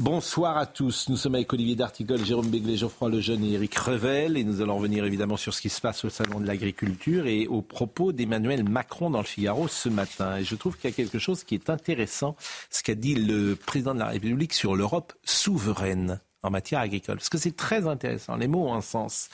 [0.00, 1.08] Bonsoir à tous.
[1.08, 4.36] Nous sommes avec Olivier D'Artigol, Jérôme Béglé, Geoffroy Lejeune et Éric Revel.
[4.36, 7.46] Et nous allons revenir évidemment sur ce qui se passe au Salon de l'Agriculture et
[7.46, 10.38] aux propos d'Emmanuel Macron dans le Figaro ce matin.
[10.38, 12.34] Et je trouve qu'il y a quelque chose qui est intéressant,
[12.70, 17.16] ce qu'a dit le président de la République sur l'Europe souveraine en matière agricole.
[17.16, 18.36] Parce que c'est très intéressant.
[18.36, 19.28] Les mots ont un sens.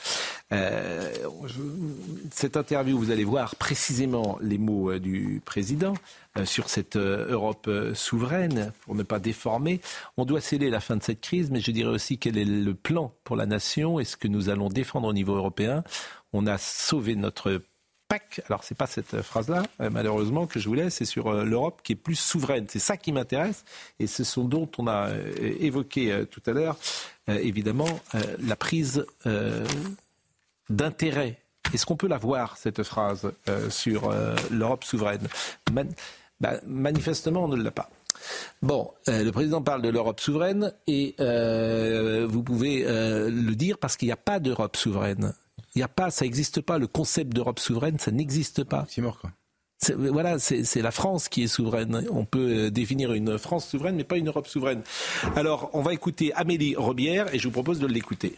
[0.53, 1.11] Euh,
[2.31, 5.93] cette interview, vous allez voir précisément les mots euh, du président
[6.37, 9.81] euh, sur cette Europe souveraine, pour ne pas déformer.
[10.17, 12.73] On doit sceller la fin de cette crise, mais je dirais aussi quel est le
[12.73, 15.83] plan pour la nation et ce que nous allons défendre au niveau européen.
[16.33, 17.61] On a sauvé notre
[18.11, 18.41] PAC.
[18.47, 21.93] Alors, c'est pas cette phrase-là, euh, malheureusement, que je voulais, c'est sur euh, l'Europe qui
[21.93, 22.65] est plus souveraine.
[22.67, 23.63] C'est ça qui m'intéresse
[24.01, 26.75] et ce sont dont on a euh, évoqué tout à l'heure,
[27.27, 27.87] évidemment,
[28.39, 29.05] la prise
[30.69, 31.37] d'intérêt.
[31.73, 33.31] Est-ce qu'on peut la voir, cette phrase,
[33.69, 34.13] sur
[34.49, 35.27] l'Europe souveraine?
[36.41, 37.89] Bah, Manifestement, on ne l'a pas.
[38.61, 41.15] Bon, le président parle de l'Europe souveraine et
[42.27, 45.33] vous pouvez le dire parce qu'il n'y a pas d'Europe souveraine.
[45.75, 46.77] Il n'y a pas, ça n'existe pas.
[46.77, 48.85] Le concept d'Europe souveraine, ça n'existe pas.
[48.89, 49.31] C'est mort, quoi.
[49.77, 52.05] C'est- Voilà, c'est la France qui est souveraine.
[52.11, 54.83] On peut euh, définir une France souveraine, mais pas une Europe souveraine.
[55.35, 58.35] Alors, on va écouter Amélie Robière et je vous propose de l'écouter.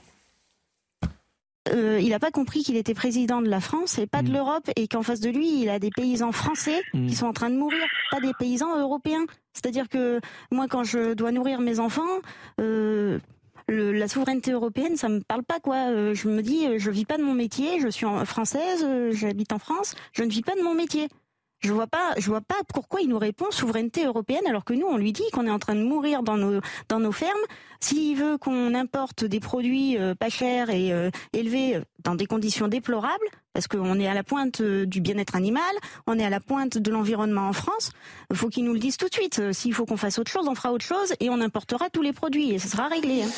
[1.69, 4.69] Euh, il n'a pas compris qu'il était président de la France et pas de l'Europe
[4.75, 7.07] et qu'en face de lui, il a des paysans français Mm.
[7.07, 7.81] qui sont en train de mourir,
[8.11, 9.25] pas des paysans européens.
[9.53, 10.19] C'est-à-dire que
[10.51, 12.19] moi, quand je dois nourrir mes enfants,
[12.59, 13.17] euh,
[13.67, 15.89] le- la souveraineté européenne, ça me parle pas quoi.
[15.89, 19.11] Euh, je me dis, euh, je vis pas de mon métier, je suis française, euh,
[19.11, 21.07] j'habite en France, je ne vis pas de mon métier.
[21.63, 24.97] Je vois pas, vois pas pourquoi il nous répond souveraineté européenne alors que nous on
[24.97, 27.31] lui dit qu'on est en train de mourir dans nos fermes.
[27.79, 32.67] S'il veut qu'on importe des produits euh, pas chers et euh, élevés dans des conditions
[32.69, 35.63] déplorables, parce qu'on est à la pointe euh, du bien-être animal,
[36.07, 37.91] on est à la pointe de l'environnement en France,
[38.33, 39.39] faut qu'il nous le dise tout de suite.
[39.39, 42.01] Euh, S'il faut qu'on fasse autre chose, on fera autre chose et on importera tous
[42.01, 43.23] les produits et ça sera réglé.
[43.23, 43.29] hein.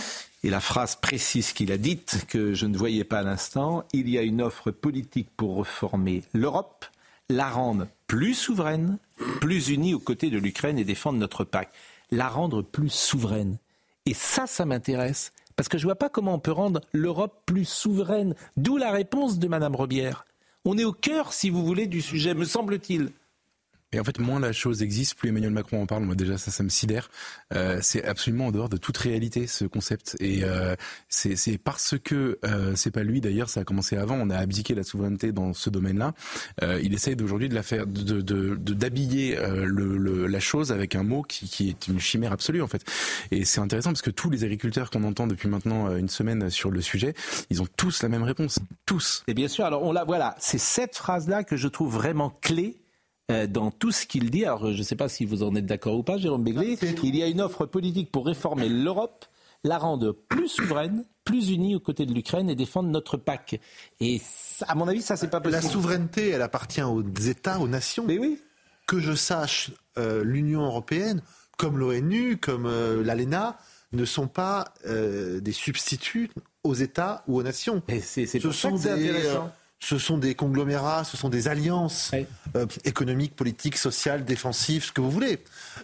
[0.44, 4.08] Et la phrase précise qu'il a dite, que je ne voyais pas à l'instant, il
[4.10, 6.86] y a une offre politique pour reformer l'Europe,
[7.30, 8.98] la rendre plus souveraine,
[9.42, 11.70] plus unie aux côtés de l'Ukraine et défendre notre PAC.
[12.12, 13.58] La rendre plus souveraine.
[14.06, 15.32] Et ça, ça m'intéresse.
[15.56, 18.36] Parce que je ne vois pas comment on peut rendre l'Europe plus souveraine.
[18.58, 20.26] D'où la réponse de Madame Robière.
[20.66, 23.12] On est au cœur, si vous voulez, du sujet, me semble-t-il.
[23.96, 26.04] Et en fait, moins la chose existe, plus Emmanuel Macron en parle.
[26.04, 27.10] Moi, déjà, ça, ça me sidère.
[27.54, 30.18] Euh, c'est absolument en dehors de toute réalité, ce concept.
[30.20, 30.76] Et euh,
[31.08, 34.16] c'est parce que euh, c'est pas lui, d'ailleurs, ça a commencé avant.
[34.16, 36.14] On a abdiqué la souveraineté dans ce domaine-là.
[36.62, 38.22] Euh, il essaye d'aujourd'hui de la faire, de
[38.74, 42.62] d'habiller euh, le, le- la chose avec un mot qui, qui est une chimère absolue,
[42.62, 42.84] en fait.
[43.32, 46.50] Et c'est intéressant parce que tous les agriculteurs qu'on entend depuis maintenant euh, une semaine
[46.50, 47.14] sur le sujet,
[47.50, 48.60] ils ont tous la même réponse.
[48.86, 49.24] Tous.
[49.28, 52.76] Et bien sûr, alors on la voilà, c'est cette phrase-là que je trouve vraiment clé
[53.30, 54.46] dans tout ce qu'il dit.
[54.46, 56.78] Alors je ne sais pas si vous en êtes d'accord ou pas, Jérôme Béglé.
[57.04, 59.26] Il y a une offre politique pour réformer l'Europe,
[59.64, 63.60] la rendre plus souveraine, plus unie aux côtés de l'Ukraine et défendre notre PAC.
[64.00, 65.74] Et ça, à mon avis, ça c'est pas La possible.
[65.74, 68.06] souveraineté, elle appartient aux États, aux nations.
[68.08, 68.40] Mais oui.
[68.86, 71.22] Que je sache, euh, l'Union européenne,
[71.58, 73.58] comme l'ONU, comme euh, l'ALENA,
[73.94, 76.30] ne sont pas euh, des substituts
[76.64, 77.82] aux États ou aux nations.
[77.88, 79.52] Et c'est Ce sont, c'est des, intéressant.
[79.86, 82.10] Ce sont des conglomérats, ce sont des alliances
[82.56, 85.44] euh, économiques, politiques, sociales, défensives, ce que vous voulez,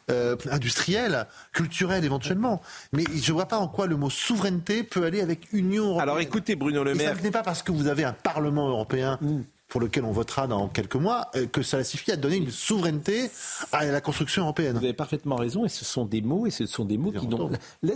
[0.10, 2.64] euh, industrielles, culturelles éventuellement.
[2.94, 6.10] Mais je ne vois pas en quoi le mot souveraineté peut aller avec Union européenne.
[6.10, 7.16] Alors écoutez Bruno Le Et Maire.
[7.16, 9.20] ça n'est pas parce que vous avez un Parlement européen
[9.68, 13.30] pour lequel on votera dans quelques mois euh, que cela suffit à donner une souveraineté
[13.72, 14.80] à la construction européenne.
[14.80, 17.30] Vous avez parfaitement raison, et ce sont des mots, et ce sont des mots qui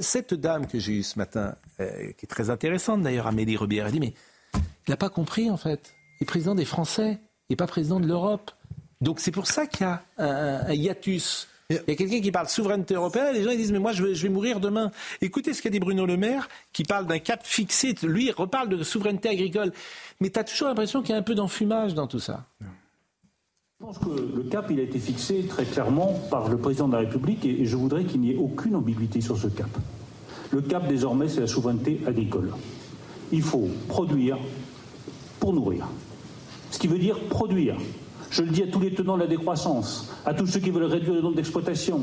[0.01, 3.88] Cette dame que j'ai eue ce matin, euh, qui est très intéressante d'ailleurs, Amélie Robière,
[3.88, 4.13] elle dit, mais
[4.88, 5.95] il n'a pas compris en fait.
[6.22, 7.20] Est président des Français,
[7.50, 8.52] n'est pas président de l'Europe.
[9.02, 11.48] Donc c'est pour ça qu'il y a un, un hiatus.
[11.70, 13.92] Il y a quelqu'un qui parle souveraineté européenne, et les gens ils disent mais moi
[13.92, 14.92] je vais, je vais mourir demain.
[15.22, 17.96] Écoutez ce qu'a dit Bruno Le Maire, qui parle d'un cap fixé.
[18.04, 19.72] Lui il reparle de souveraineté agricole.
[20.20, 22.46] Mais tu as toujours l'impression qu'il y a un peu d'enfumage dans tout ça.
[22.62, 26.94] Je pense que le cap, il a été fixé très clairement par le président de
[26.94, 29.70] la République et et je voudrais qu'il n'y ait aucune ambiguïté sur ce cap.
[30.52, 32.54] Le cap, désormais, c'est la souveraineté agricole.
[33.32, 34.38] Il faut produire
[35.46, 35.86] pour nourrir.
[36.72, 37.78] Ce qui veut dire produire.
[38.32, 40.86] Je le dis à tous les tenants de la décroissance, à tous ceux qui veulent
[40.86, 42.02] réduire le nombre d'exploitations,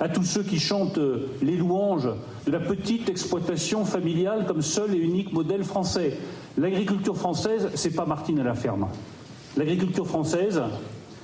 [0.00, 2.08] à tous ceux qui chantent euh, les louanges
[2.46, 6.18] de la petite exploitation familiale comme seul et unique modèle français.
[6.58, 8.88] L'agriculture française, c'est pas Martine à la ferme.
[9.56, 10.60] L'agriculture française,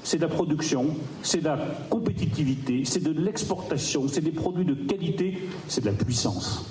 [0.05, 1.59] c'est de la production, c'est de la
[1.91, 5.37] compétitivité, c'est de l'exportation, c'est des produits de qualité,
[5.67, 6.65] c'est de la puissance.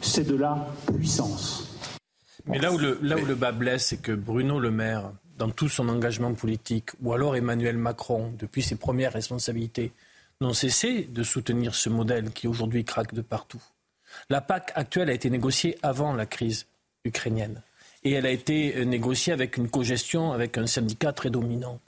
[0.00, 1.69] C'est de la puissance.
[2.46, 5.50] Mais là où le, là où le bas blesse, c'est que Bruno Le Maire, dans
[5.50, 9.92] tout son engagement politique, ou alors Emmanuel Macron, depuis ses premières responsabilités,
[10.40, 13.62] n'ont cessé de soutenir ce modèle qui aujourd'hui craque de partout.
[14.28, 16.66] La PAC actuelle a été négociée avant la crise
[17.04, 17.62] ukrainienne.
[18.02, 21.78] Et elle a été négociée avec une cogestion avec un syndicat très dominant.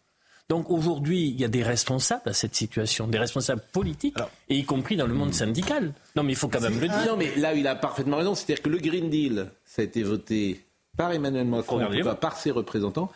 [0.49, 4.17] Donc aujourd'hui, il y a des responsables à cette situation, des responsables politiques,
[4.49, 5.95] et y compris dans le monde syndical.
[6.15, 7.07] Non, mais il faut quand même le dire.
[7.07, 8.35] Non, mais là, il a parfaitement raison.
[8.35, 10.65] C'est-à-dire que le Green Deal, ça a été voté
[10.97, 12.15] par Emmanuel Macron, Regardez-vous.
[12.17, 13.11] par ses représentants,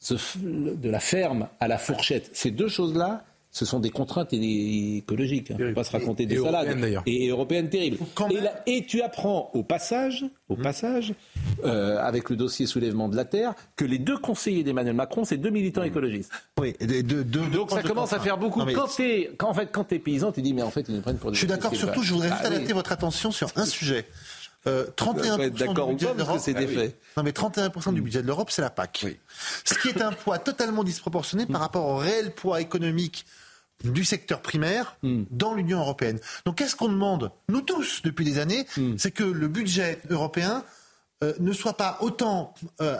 [0.00, 2.30] ce de la ferme à la fourchette.
[2.32, 5.50] Ces deux choses-là, ce sont des contraintes écologiques.
[5.50, 5.56] hein.
[5.58, 7.02] On ne pas se raconter des et salades.
[7.06, 7.98] Et, européennes terribles.
[8.14, 11.14] Quand Et, même- là- et tu apprends au passage, au passage
[11.64, 15.36] euh, avec le dossier soulèvement de la terre, que les deux conseillers d'Emmanuel Macron, c'est
[15.36, 16.30] deux militants écologistes.
[16.60, 18.60] Oui, de- de- de- Donc ça commence à faire beaucoup.
[18.60, 20.86] Non, mais Quand, t'es- quand, en fait, quand t'es paysan, tu dis, mais en fait,
[20.88, 21.74] ils nous prennent pour des Je suis d'accord.
[21.74, 22.72] Surtout, je voudrais juste Ah oui.
[22.72, 24.06] votre attention sur un sujet.
[24.66, 26.38] Euh, On peut 31% être d'accord du budget pas, de l'Europe.
[26.38, 27.00] c'est des faits.
[27.16, 29.06] Non, mais 31% du budget de l'Europe, c'est la PAC.
[29.64, 33.24] Ce qui est un poids totalement disproportionné par rapport au réel poids économique
[33.84, 36.18] du secteur primaire dans l'Union européenne.
[36.44, 38.66] Donc qu'est-ce qu'on demande, nous tous, depuis des années,
[38.98, 40.64] c'est que le budget européen
[41.22, 42.96] euh, ne soit pas autant, euh,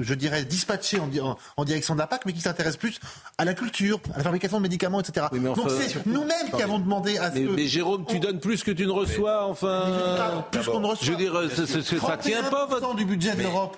[0.00, 2.98] je dirais, dispatché en, di- en- en direction de la PAC, mais qui s'intéresse plus
[3.38, 5.26] à la culture, à la fabrication de médicaments, etc.
[5.32, 7.50] Oui, mais enfin- Donc c'est nous-mêmes qui avons demandé à ce Mais, que...
[7.52, 10.44] mais Jérôme, tu donnes plus que tu ne reçois, enfin.
[10.50, 11.06] plus qu'on ne reçoit.
[11.06, 12.94] Je veux dire, ça, tient pas 31% votre.
[12.96, 13.76] du budget de l'Europe.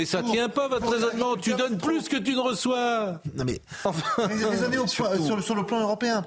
[0.00, 1.36] Mais ça pour- tient pas votre les raisonnement.
[1.36, 3.20] Tu donnes plus que tu ne reçois.
[3.36, 6.24] Non mais Enfin, les, les années sur, le, sur le plan européen,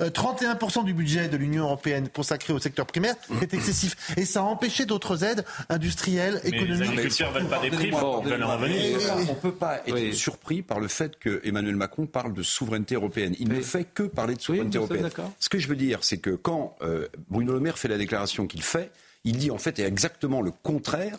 [0.00, 4.40] euh, 31% du budget de l'Union européenne consacré au secteur primaire est excessif et ça
[4.40, 6.88] a empêché d'autres aides industrielles, Mais les économiques.
[6.90, 10.14] agriculteurs veulent pas des primes, Bon, On ne peut pas être Oui.
[10.14, 13.34] surpris par le fait que Emmanuel Macron parle de souveraineté européenne.
[13.38, 15.08] Il ne fait que parler de souveraineté européenne.
[15.38, 18.46] Ce que je veux dire, c'est que quand euh, Bruno Le Maire fait la déclaration
[18.46, 18.90] qu'il fait,
[19.24, 21.18] il dit en fait exactement le contraire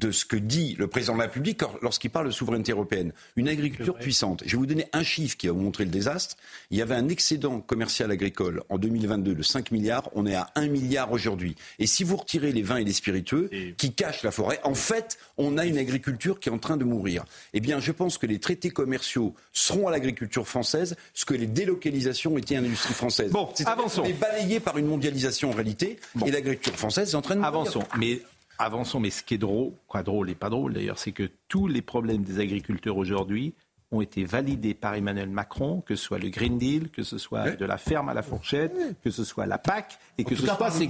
[0.00, 3.12] de ce que dit le président de la République lorsqu'il parle de souveraineté européenne.
[3.36, 4.42] Une agriculture puissante.
[4.46, 6.36] Je vais vous donner un chiffre qui va vous montrer le désastre.
[6.70, 10.08] Il y avait un excédent commercial agricole en 2022 de 5 milliards.
[10.14, 11.54] On est à 1 milliard aujourd'hui.
[11.78, 15.18] Et si vous retirez les vins et les spiritueux qui cachent la forêt, en fait,
[15.36, 17.24] on a une agriculture qui est en train de mourir.
[17.52, 21.46] Eh bien, je pense que les traités commerciaux seront à l'agriculture française ce que les
[21.46, 23.30] délocalisations étaient à l'industrie française.
[23.30, 24.04] Bon, avançons.
[24.04, 27.54] est balayé par une mondialisation en réalité, et l'agriculture française est en train de mourir.
[27.54, 27.84] Avançons.
[27.98, 28.20] Mais
[28.62, 29.00] avançons.
[29.00, 31.82] Mais ce qui est drôle, quoi drôle et pas drôle d'ailleurs, c'est que tous les
[31.82, 33.54] problèmes des agriculteurs aujourd'hui
[33.92, 37.50] ont été validés par Emmanuel Macron, que ce soit le Green Deal, que ce soit
[37.50, 38.72] de la ferme à la fourchette,
[39.02, 40.88] que ce soit la PAC, et que ce cas, soit ses,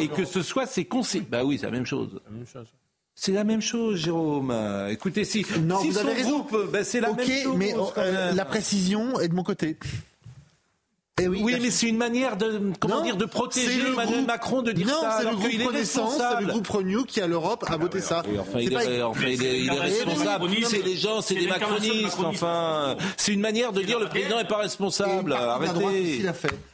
[0.00, 1.26] et que ce soit ses conseils.
[1.28, 2.20] Bah oui, c'est la même chose.
[3.16, 4.54] C'est la même chose, Jérôme.
[4.90, 6.40] Écoutez, si, Non, si vous avez raison.
[6.40, 7.56] groupe, ben, c'est la même chose.
[7.56, 9.76] mais euh, la précision est de mon côté.
[11.18, 14.60] Eh oui, mais c'est une manière de, comment Non, dire, de protéger Emmanuel groupe- Macron
[14.60, 16.44] de dire non, ça, c'est le groupe qu'il est Renaissance, c'est responsable.
[16.46, 18.22] le groupe Renew qui à l'Europe a voté ça.
[18.28, 20.50] Oui, enfin, C'est il, pas- est, enfin, il est- il est l'incarnation responsable.
[20.66, 22.02] C'est les gens, c'est des macronistes.
[22.02, 22.18] macroniste.
[22.22, 25.32] Enfin, c'est une manière de dire le président n'est pas responsable.
[25.32, 26.22] Arrêtez.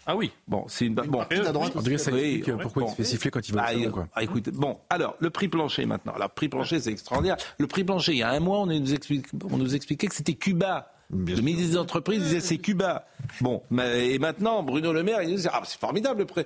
[0.07, 0.33] Ah oui.
[0.49, 0.95] Bon, c'est une.
[0.97, 1.21] Bon.
[1.21, 4.07] En tout cas, ça Oui, explique pourquoi il se fait siffler quand il va Ah,
[4.17, 6.15] ah, écoutez, bon, alors, le prix plancher maintenant.
[6.17, 7.37] Alors, le prix plancher, c'est extraordinaire.
[7.59, 10.89] Le prix plancher, il y a un mois, on nous expliquait que c'était Cuba.
[11.13, 13.07] Le ministre des Entreprises disait c'est Cuba.
[13.41, 16.43] Bon, mais, et maintenant, Bruno Le Maire, il disait ah, c'est formidable le prix.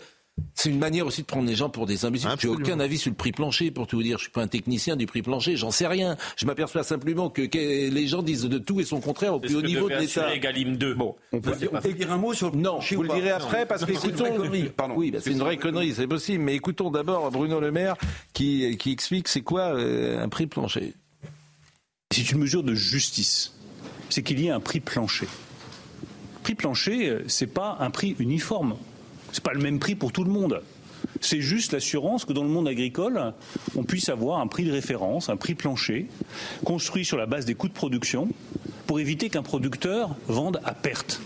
[0.54, 2.26] C'est une manière aussi de prendre les gens pour des imbéciles.
[2.26, 2.61] Je n'ai Absolument.
[2.61, 4.18] aucun avis sur le prix plancher, pour tout vous dire.
[4.18, 6.18] Je suis pas un technicien du prix plancher, j'en sais rien.
[6.37, 9.56] Je m'aperçois simplement que, que les gens disent de tout et son contraire au plus
[9.56, 10.25] haut niveau de l'État.
[10.26, 10.92] assurer Egalim 2.
[10.92, 13.04] Bon, On peut, dire, on peut dire un mot sur le non, plancher vous ou
[13.04, 13.35] le Non.
[13.35, 14.64] après parce que C'est une connerie.
[14.76, 14.94] Pardon.
[14.99, 16.44] Oui, bah, c'est une vraie connerie, c'est possible.
[16.44, 17.96] Mais écoutons d'abord Bruno Le Maire
[18.35, 20.92] qui, qui explique c'est quoi euh, un prix plancher.
[22.12, 23.54] C'est une mesure de justice.
[24.11, 25.29] C'est qu'il y ait un prix plancher.
[26.43, 28.77] Prix plancher, euh, c'est pas un prix uniforme.
[29.33, 30.63] C'est pas le même prix pour tout le monde.
[31.21, 33.33] C'est juste l'assurance que dans le monde agricole,
[33.75, 36.07] on puisse avoir un prix de référence, un prix plancher,
[36.65, 38.29] construit sur la base des coûts de production,
[38.87, 41.21] pour éviter qu'un producteur vende à perte.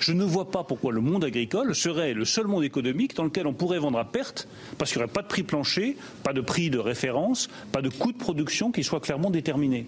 [0.00, 3.46] Je ne vois pas pourquoi le monde agricole serait le seul monde économique dans lequel
[3.46, 6.40] on pourrait vendre à perte, parce qu'il n'y aurait pas de prix plancher, pas de
[6.40, 9.86] prix de référence, pas de coût de production qui soit clairement déterminé.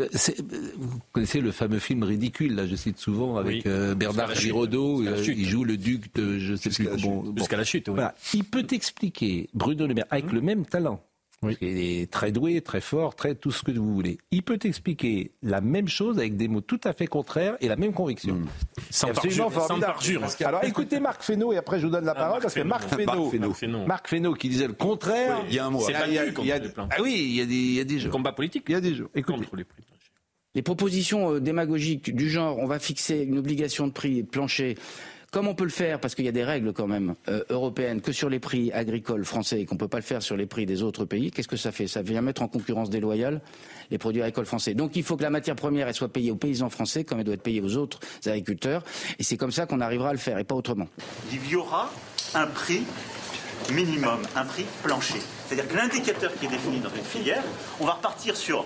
[0.00, 0.08] Euh,
[0.52, 3.62] euh, Vous connaissez le fameux film ridicule, là, je cite souvent, avec Oui.
[3.66, 4.34] euh, Bernard.
[4.34, 7.22] Giraudot, il joue le duc de je sais plus Jusqu'à la comment.
[7.22, 7.30] chute.
[7.32, 7.36] bon.
[7.38, 7.94] Jusqu'à la chute, oui.
[7.94, 8.14] Voilà.
[8.34, 11.00] Il peut expliquer, Bruno Le Maire, avec le même talent,
[11.42, 11.56] Oui.
[11.62, 14.18] Il est très doué, très fort, très tout ce que vous voulez.
[14.30, 17.76] Il peut expliquer la même chose avec des mots tout à fait contraires et la
[17.76, 18.34] même conviction.
[18.34, 18.46] Mmh.
[18.90, 19.50] Sans absolument.
[20.44, 22.88] Alors écoutez Marc Fesneau et après je vous donne la ah, parole parce que Marc
[22.88, 23.32] Fesneau,
[23.86, 25.38] Marc Fesneau, qui disait le contraire.
[25.48, 25.82] il y a un mois.
[25.86, 27.80] C'est il y a, il y a, ah oui, il y a des, il y
[27.80, 28.10] a des jeux.
[28.10, 28.64] Combat politique.
[28.68, 29.08] Il y a des jeux.
[29.14, 29.38] Écoutez.
[29.38, 29.82] Contre les prix.
[30.54, 34.76] Les propositions euh, démagogiques du genre on va fixer une obligation de prix plancher
[35.30, 38.00] comme on peut le faire, parce qu'il y a des règles quand même euh, européennes,
[38.00, 40.46] que sur les prix agricoles français et qu'on ne peut pas le faire sur les
[40.46, 41.86] prix des autres pays, qu'est-ce que ça fait?
[41.86, 43.40] Ça vient mettre en concurrence déloyale
[43.90, 44.74] les produits agricoles français.
[44.74, 47.34] Donc il faut que la matière première soit payée aux paysans français comme elle doit
[47.34, 48.82] être payée aux autres agriculteurs.
[49.18, 50.88] Et c'est comme ça qu'on arrivera à le faire et pas autrement.
[51.32, 51.92] Il y aura
[52.34, 52.82] un prix
[53.72, 55.20] minimum, un prix plancher.
[55.46, 57.42] C'est-à-dire que l'indicateur qui est défini dans une filière,
[57.78, 58.64] on va repartir sur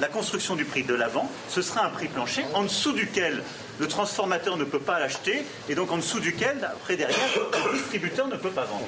[0.00, 3.42] la construction du prix de l'avant, ce sera un prix plancher en dessous duquel
[3.82, 7.18] le transformateur ne peut pas l'acheter et donc en dessous duquel, après derrière,
[7.66, 8.86] le distributeur ne peut pas vendre.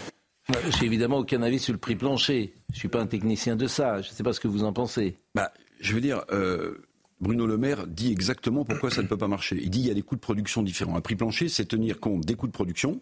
[0.48, 2.54] Je n'ai évidemment aucun avis sur le prix plancher.
[2.70, 4.02] Je ne suis pas un technicien de ça.
[4.02, 5.16] Je ne sais pas ce que vous en pensez.
[5.34, 6.86] Bah, je veux dire, euh,
[7.20, 9.58] Bruno Le Maire dit exactement pourquoi ça ne peut pas marcher.
[9.60, 10.94] Il dit qu'il y a des coûts de production différents.
[10.94, 13.00] Un prix plancher, c'est tenir compte des coûts de production,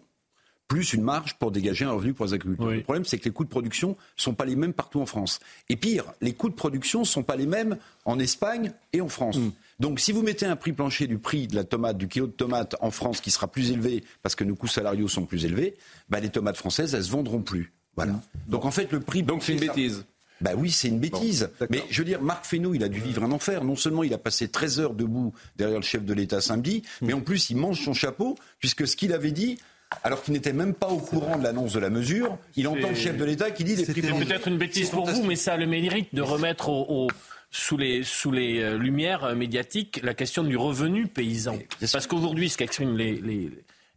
[0.67, 2.71] plus une marge pour dégager un revenu pour les agriculteurs.
[2.71, 5.05] Le problème, c'est que les coûts de production ne sont pas les mêmes partout en
[5.05, 5.39] France.
[5.69, 9.09] Et pire, les coûts de production ne sont pas les mêmes en Espagne et en
[9.09, 9.37] France.
[9.37, 9.51] Mm.
[9.79, 12.31] Donc si vous mettez un prix plancher du prix de la tomate, du kilo de
[12.31, 15.75] tomate en France qui sera plus élevé parce que nos coûts salariaux sont plus élevés,
[16.09, 17.73] bah, les tomates françaises, elles se vendront plus.
[17.95, 18.13] Voilà.
[18.13, 18.21] Mm.
[18.47, 19.23] Donc en fait, le prix...
[19.23, 20.05] Donc c'est une bêtise.
[20.41, 21.49] Bah oui, c'est une bêtise.
[21.69, 23.63] Mais je veux dire, Marc Fesneau, il a dû vivre un enfer.
[23.63, 27.05] Non seulement il a passé 13 heures debout derrière le chef de l'État samedi, mm.
[27.05, 29.57] mais en plus il mange son chapeau, puisque ce qu'il avait dit,
[30.03, 32.37] alors qu'il n'était même pas au courant de l'annonce de la mesure.
[32.55, 35.05] Il entend le chef de l'État qui dit des prix C'est peut-être une bêtise pour
[35.05, 36.69] vous, mais ça a le mérite de remettre
[37.53, 41.59] sous les, sous les euh, lumières euh, médiatiques la question du revenu paysan.
[41.91, 43.51] Parce qu'aujourd'hui, ce qu'expriment les,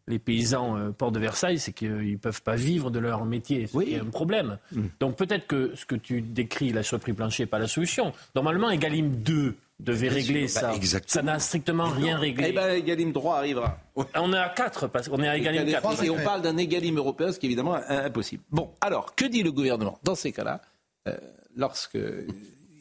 [0.07, 3.67] les, paysans euh, port de Versailles, c'est qu'ils ne peuvent pas vivre de leur métier.
[3.67, 4.59] C'est un problème.
[4.73, 4.83] Mm.
[5.01, 8.13] Donc peut-être que ce que tu décris, la sur prix plancher, n'est pas la solution.
[8.35, 10.73] Normalement, Egalim 2 devait régler ça.
[10.73, 12.47] Bah, ça n'a strictement rien réglé.
[12.49, 13.79] Eh bien, Egalim 3 arrivera.
[14.15, 16.05] On est à 4, parce qu'on est à Egalim 4.
[16.05, 18.43] Et on parle d'un Egalim européen, ce qui est évidemment impossible.
[18.51, 20.61] Bon, alors, que dit le gouvernement dans ces cas-là,
[21.09, 21.17] euh,
[21.55, 21.99] lorsque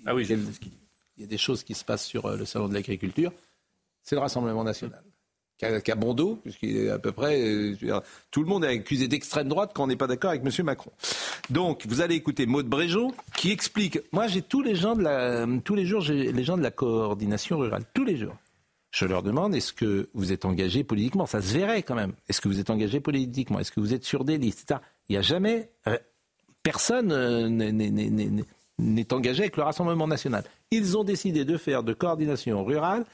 [0.05, 2.73] ah oui, il y a des choses qui se passent sur euh, le salon de
[2.73, 3.31] l'agriculture,
[4.03, 5.03] c'est le Rassemblement national
[5.57, 7.41] qu'à bon dos, puisqu'il est à peu près.
[7.41, 7.99] Euh,
[8.31, 10.65] tout le monde est accusé d'extrême droite quand on n'est pas d'accord avec M.
[10.65, 10.91] Macron.
[11.49, 13.99] Donc, vous allez écouter Maud Bréjon qui explique.
[14.11, 16.71] Moi, j'ai tous les gens de la, tous les jours, j'ai les gens de la
[16.71, 18.35] coordination rurale, tous les jours.
[18.91, 21.25] Je leur demande est-ce que vous êtes engagé politiquement?
[21.25, 22.13] Ça se verrait quand même.
[22.29, 23.59] Est-ce que vous êtes engagé politiquement?
[23.59, 24.73] Est-ce que vous êtes sur des listes
[25.09, 25.69] Il n'y a jamais.
[25.87, 25.97] Euh,
[26.63, 30.45] personne euh, n'est engagé avec le Rassemblement national.
[30.71, 33.05] Ils ont décidé de faire de coordination rurale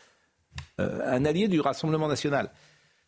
[0.77, 2.49] un allié du Rassemblement national.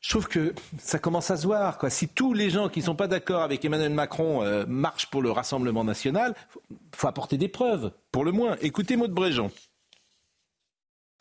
[0.04, 1.80] Je trouve que ça commence à se voir.
[1.90, 5.22] Si tous les gens qui ne sont pas d'accord avec Emmanuel Macron euh, marchent pour
[5.22, 6.36] le Rassemblement national,
[6.70, 8.58] il faut, apporter des preuves, pour le moins.
[8.62, 9.50] Écoutez Maud Bréjean.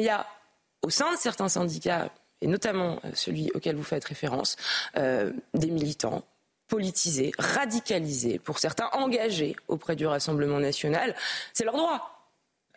[0.00, 0.26] Il y a
[0.83, 2.11] au sein de certains syndicats,
[2.41, 4.57] et notamment euh, celui auquel vous faites référence,
[4.97, 6.25] des militants
[6.67, 11.14] politisés, radicalisés, pour certains engagés auprès du Rassemblement national.
[11.52, 12.22] C'est leur droit.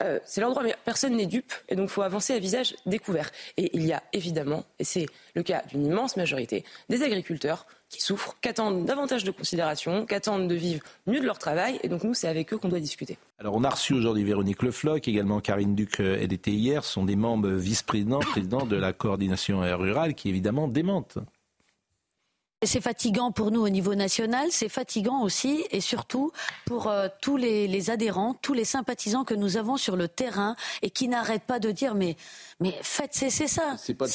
[0.02, 3.32] Euh, c'est l'endroit, mais personne n'est dupe, et donc il faut avancer à visage découvert.
[3.56, 8.02] Et il y a évidemment, et c'est le cas d'une immense majorité, des agriculteurs qui
[8.02, 11.88] souffrent, qui attendent davantage de considération, qui attendent de vivre mieux de leur travail, et
[11.88, 13.18] donc nous, c'est avec eux qu'on doit discuter.
[13.40, 17.06] Alors on a reçu aujourd'hui Véronique Lefloc, également Karine Duc, euh, elle était hier, sont
[17.06, 21.20] des membres vice-présidents, présidents de la coordination rurale, qui évidemment démentent
[22.64, 26.32] c'est fatigant pour nous au niveau national, c'est fatigant aussi et surtout
[26.66, 30.90] pour euh, tous les, adhérents, tous les sympathisants que nous avons sur le terrain et
[30.90, 32.16] qui n'arrêtent pas de dire mais
[32.62, 33.76] mais faites cesser ça.
[33.78, 34.08] C'est pas,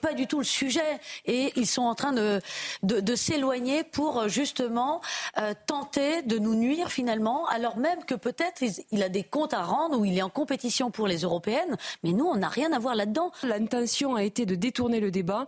[0.00, 2.40] pas du tout le sujet et ils sont en train de
[2.82, 5.00] de, s'éloigner pour euh, justement
[5.38, 9.62] euh, tenter de nous nuire finalement, alors même que peut-être il a des comptes à
[9.62, 12.78] rendre ou il est en compétition pour les européennes, mais nous on n'a rien à
[12.78, 13.32] voir là-dedans.
[13.42, 15.46] L'intention a été de détourner le débat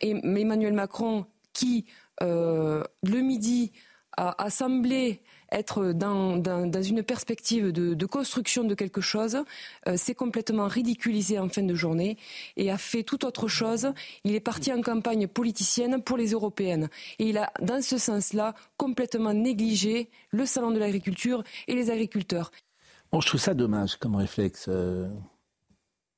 [0.00, 1.26] et Emmanuel Macron
[1.58, 1.86] qui,
[2.22, 3.72] euh, le midi,
[4.16, 5.22] a, semblé
[5.52, 6.42] être dans,
[6.82, 9.38] une perspective de, construction de quelque chose,
[9.86, 12.16] euh, s'est complètement ridiculisé en fin de journée
[12.56, 13.92] et a fait tout autre chose.
[14.24, 16.88] Il est parti en campagne politicienne pour les européennes.
[17.18, 22.50] Et il a, dans ce sens-là, complètement négligé le salon de l'agriculture et les agriculteurs.
[23.12, 24.66] Bon, je trouve ça dommage comme réflexe.
[24.68, 25.08] Euh,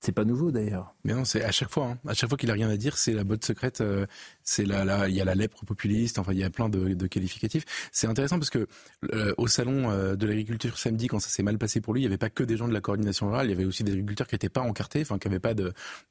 [0.01, 0.95] c'est pas nouveau d'ailleurs.
[1.05, 1.87] Mais non, c'est à chaque fois.
[1.87, 1.99] Hein.
[2.07, 3.81] À chaque fois qu'il a rien à dire, c'est la botte secrète.
[3.81, 4.07] Euh,
[4.45, 6.19] c'est là, là, il y a la lèpre populiste.
[6.19, 7.65] Enfin, il y a plein de, qualificatifs.
[7.93, 8.67] C'est intéressant parce que
[9.13, 12.05] euh, au salon euh, de l'agriculture samedi, quand ça s'est mal passé pour lui, il
[12.05, 13.47] y avait pas que des gens de la coordination rurale.
[13.47, 15.55] Il y avait aussi des agriculteurs qui n'étaient pas encartés, enfin, qui n'avaient pas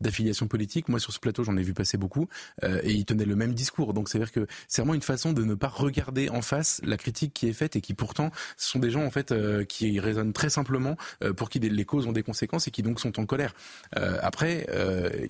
[0.02, 0.90] d'affiliation politique.
[0.90, 2.28] Moi, sur ce plateau, j'en ai vu passer beaucoup,
[2.64, 3.94] et ils tenaient le même discours.
[3.94, 6.82] Donc, c'est à dire que c'est vraiment une façon de ne pas regarder en face
[6.84, 9.34] la critique qui est faite et qui pourtant ce sont des gens en fait
[9.68, 10.98] qui raisonnent très simplement
[11.36, 13.54] pour qui les causes ont des conséquences et qui donc sont en colère.
[13.94, 15.28] après euh,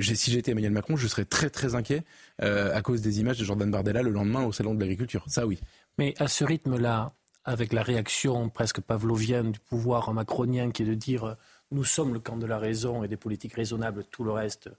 [0.00, 2.04] si j'étais Emmanuel Macron, je serais très très inquiet
[2.42, 5.24] euh, à cause des images de Jordan Bardella le lendemain au salon de l'agriculture.
[5.26, 5.60] Ça oui.
[5.98, 7.12] Mais à ce rythme-là,
[7.44, 11.34] avec la réaction presque pavlovienne du pouvoir macronien qui est de dire euh,
[11.70, 14.70] nous sommes le camp de la raison et des politiques raisonnables, tout le reste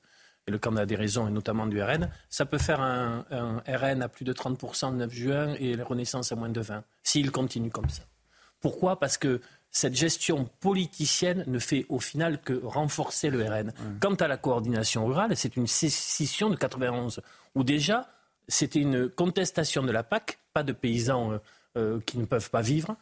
[0.48, 3.64] et le camp de la déraison et notamment du RN, ça peut faire un, un
[3.66, 6.84] RN à plus de 30% le 9 juin et la Renaissance à moins de 20,
[7.02, 8.04] s'il continue comme ça.
[8.60, 9.00] Pourquoi?
[9.00, 9.42] Parce que
[9.74, 13.74] cette gestion politicienne ne fait au final que renforcer le RN.
[14.00, 17.22] Quant à la coordination rurale, c'est une scission de 91,
[17.56, 18.08] où déjà
[18.48, 21.38] c'était une contestation de la PAC, pas de paysans euh,
[21.78, 22.96] euh, qui ne peuvent pas vivre,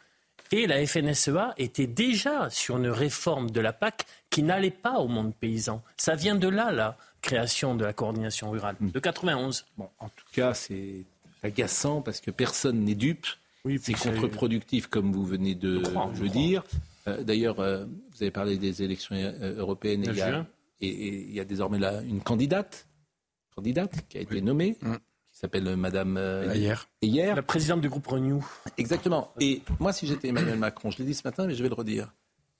[0.50, 5.08] et la FNSEA était déjà sur une réforme de la PAC qui n'allait pas au
[5.08, 5.82] monde paysan.
[5.98, 9.66] Ça vient de là, la création de la coordination rurale, de 91.
[9.76, 11.04] Bon, en tout cas, c'est
[11.42, 13.26] agaçant parce que personne n'est dupe
[13.64, 15.82] oui, c'est contre-productif, comme vous venez de
[16.20, 16.64] le dire.
[17.08, 21.78] Euh, d'ailleurs, euh, vous avez parlé des élections euh, européennes et il, y a, désormais
[21.78, 22.88] là une candidate,
[23.54, 24.94] candidate qui a été nommée, mm.
[25.32, 26.18] qui s'appelle Madame
[26.54, 26.88] Hier.
[27.02, 27.36] Hier.
[27.36, 28.44] La présidente du groupe Renew.
[28.78, 29.32] Exactement.
[29.38, 31.74] Et moi, si j'étais Emmanuel Macron, je l'ai dit ce matin, mais je vais le
[31.74, 32.12] redire.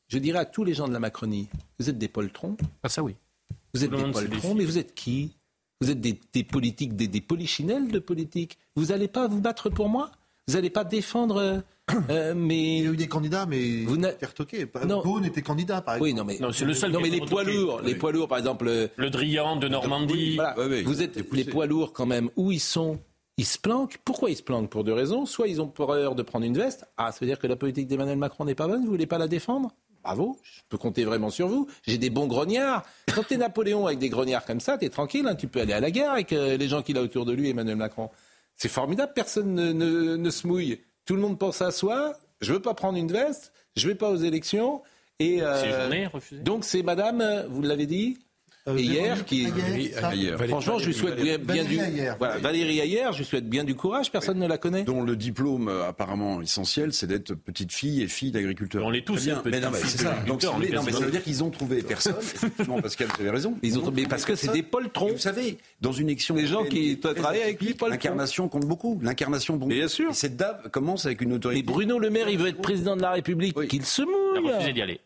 [0.07, 1.49] Je dirais à tous les gens de la Macronie,
[1.81, 2.57] vous êtes des poltrons.
[2.83, 3.17] Ah ça oui.
[3.75, 5.37] Vous êtes des poltrons, mais vous êtes qui?
[5.81, 8.57] Vous êtes des, politiques, des, des polichinelles de politique.
[8.77, 10.13] Vous n'allez pas vous battre pour moi?
[10.49, 11.37] Vous n'allez pas défendre.
[11.37, 11.59] Euh,
[12.11, 14.67] euh, mais il y a eu des candidats, mais vous n'avez retoqué.
[14.67, 16.11] Beaune était candidat, par exemple.
[16.11, 16.93] Oui, non, mais c'est le seul.
[16.93, 18.67] Non, mais les poids lourds, les poids lourds, par exemple.
[18.69, 20.39] Euh, le Drian de Normandie.
[20.85, 22.31] vous êtes les poids lourds quand même.
[22.37, 22.99] Où ils sont?
[23.39, 23.99] Ils se planquent.
[24.05, 24.69] Pourquoi ils se planquent?
[24.69, 25.27] Pour deux raisons.
[25.27, 26.87] Soit ils ont peur de prendre une veste.
[26.97, 28.85] Ah, ça veut dire que la politique d'Emmanuel Macron n'est pas bonne?
[28.85, 29.71] Vous voulez pas la défendre?
[30.05, 31.69] Bravo, je peux compter vraiment sur vous.
[31.87, 32.83] J'ai des bons grognards.
[33.15, 35.27] Quand t'es Napoléon avec des grognards comme ça, t'es tranquille.
[35.29, 35.37] Hein.
[35.37, 37.77] tu peux aller à la guerre avec les gens qu'il a autour de lui, Emmanuel
[37.77, 38.11] Macron.
[38.57, 40.81] C'est formidable, personne ne, se mouille.
[41.05, 42.15] Tout le monde pense à soi.
[42.41, 44.83] Je veux pas prendre une veste, je vais pas aux élections.
[45.19, 46.09] Et euh,
[46.43, 48.19] donc c'est Madame, vous l'avez dit,
[48.69, 49.49] euh, hier, qui
[50.49, 51.79] Franchement, je lui souhaite bien, du.
[52.19, 54.13] Voilà, Valérie Ayer, je lui souhaite bien du courage.
[54.13, 54.85] Personne ne la connaît.
[54.85, 58.85] Dont le diplôme euh, apparemment essentiel, c'est d'être petite fille et fille d'agriculteur.
[58.85, 59.25] On l'est tous.
[59.25, 59.43] Bien.
[59.45, 60.15] Mais non, mais c'est ça.
[60.27, 62.15] Donc, non, mais ça veut dire qu'ils ont trouvé personne.
[62.21, 63.57] Effectivement, Pascal, vous avez raison.
[63.63, 65.13] Ils ont mais parce que c'est des poltrons.
[65.13, 68.99] Vous savez, dans une élection, les gens qui travaillent avec lui, l'incarnation compte beaucoup.
[69.03, 69.67] L'incarnation, bon.
[69.67, 70.15] Bien sûr.
[70.15, 71.63] cette dame commence avec une autorité.
[71.67, 73.57] Mais Bruno Le Maire, il veut être président de la République.
[73.69, 74.45] Qu'il se mouille.
[74.45, 75.01] Il a refusé d'y aller.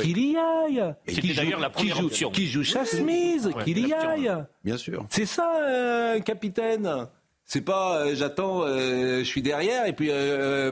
[0.00, 0.94] Qu'il y aille.
[1.06, 2.30] C'était d'ailleurs la première qui joue, option.
[2.30, 4.32] Qui joue chasse-mise, qu'il y aille.
[4.64, 5.06] Bien sûr.
[5.10, 7.06] C'est ça, euh, capitaine.
[7.44, 10.08] C'est pas euh, j'attends, euh, je suis derrière et puis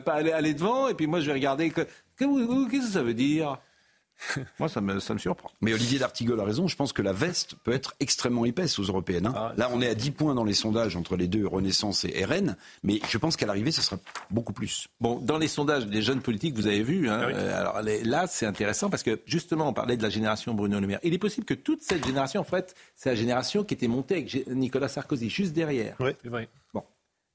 [0.04, 1.70] pas aller, aller devant et puis moi je vais regarder.
[1.70, 3.58] Qu'est-ce que ça veut dire?
[4.58, 5.50] Moi, ça me, ça me, surprend.
[5.60, 6.68] Mais Olivier D'Artigol a raison.
[6.68, 9.26] Je pense que la veste peut être extrêmement épaisse aux européennes.
[9.26, 9.34] Hein.
[9.36, 12.24] Ah, Là, on est à 10 points dans les sondages entre les deux, Renaissance et
[12.24, 12.56] RN.
[12.82, 13.98] Mais je pense qu'à l'arrivée, ça sera
[14.30, 14.88] beaucoup plus.
[15.00, 17.08] Bon, dans les sondages des jeunes politiques, vous avez vu.
[17.08, 20.54] Hein, ah euh, alors là, c'est intéressant parce que justement, on parlait de la génération
[20.54, 21.00] Bruno Le Maire.
[21.02, 24.14] Il est possible que toute cette génération, en fait, c'est la génération qui était montée
[24.14, 25.96] avec Nicolas Sarkozy, juste derrière.
[26.00, 26.48] Oui, c'est vrai.
[26.72, 26.82] Bon.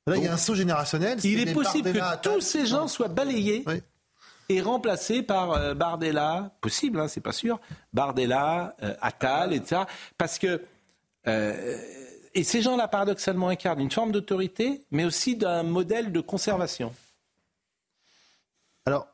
[0.08, 1.20] Là, il y a un saut générationnel.
[1.24, 3.64] Il est possible que tous ces gens soient balayés.
[3.68, 3.82] Oui
[4.50, 7.60] et remplacé par euh, Bardella, possible, hein, c'est pas sûr,
[7.94, 9.84] Bardella, euh, Attal, etc.
[10.18, 10.62] Parce que
[11.28, 11.78] euh,
[12.36, 16.94] et ces gens-là, paradoxalement, incarnent une forme d'autorité, mais aussi d'un modèle de conservation.
[18.86, 19.08] Alors,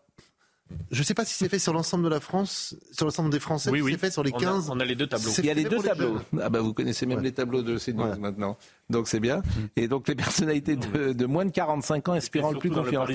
[0.91, 3.39] je ne sais pas si c'est fait sur l'ensemble de la France, sur l'ensemble des
[3.39, 3.91] Français, oui, oui.
[3.93, 4.69] c'est fait sur les 15.
[4.71, 5.29] on a les deux tableaux.
[5.37, 6.17] Il y a les deux tableaux.
[6.41, 8.17] ah bah vous connaissez même les tableaux de ces ouais.
[8.17, 8.57] maintenant.
[8.89, 9.43] Donc c'est bien.
[9.75, 13.09] Et donc les personnalités de, de, moins de 45 ans inspirant le plus confiance.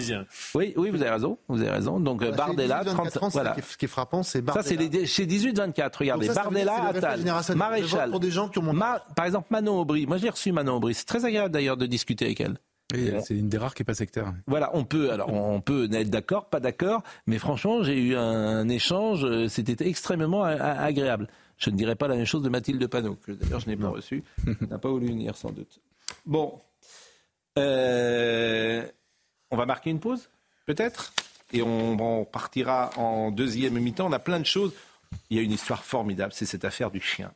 [0.55, 1.39] Oui, oui, vous avez raison.
[1.49, 1.99] Vous avez raison.
[1.99, 3.57] Donc bah, Bardella, 30, ans, voilà.
[3.69, 4.63] Ce qui est frappant, c'est Bardella.
[4.63, 5.91] Ça, c'est les, chez 18-24.
[5.99, 7.21] Regardez, ça, Bardella, Attal,
[7.57, 8.11] Maréchal.
[8.11, 8.75] Pour des gens qui ont
[9.17, 10.07] Par exemple, Manon Aubry.
[10.07, 10.95] Moi, j'ai reçu Manon Aubry.
[10.95, 12.59] C'est très agréable d'ailleurs de discuter avec elle.
[12.91, 14.33] C'est une des rares qui est pas sectaire.
[14.47, 18.69] Voilà, on peut, alors on peut être d'accord, pas d'accord, mais franchement, j'ai eu un
[18.69, 21.29] échange, euh, c'était extrêmement agréable.
[21.57, 23.89] Je ne dirais pas la même chose de Mathilde Panot, que d'ailleurs je n'ai pas
[23.89, 24.25] reçu,
[24.71, 25.81] n'a pas voulu venir sans doute.
[26.25, 26.59] Bon,
[27.59, 28.87] euh,
[29.51, 30.31] on va marquer une pause,
[30.67, 31.13] peut-être,
[31.53, 34.09] et on, partira en deuxième mi-temps.
[34.09, 34.73] On a plein de choses.
[35.29, 37.33] Il y a une histoire formidable, c'est cette affaire du chien.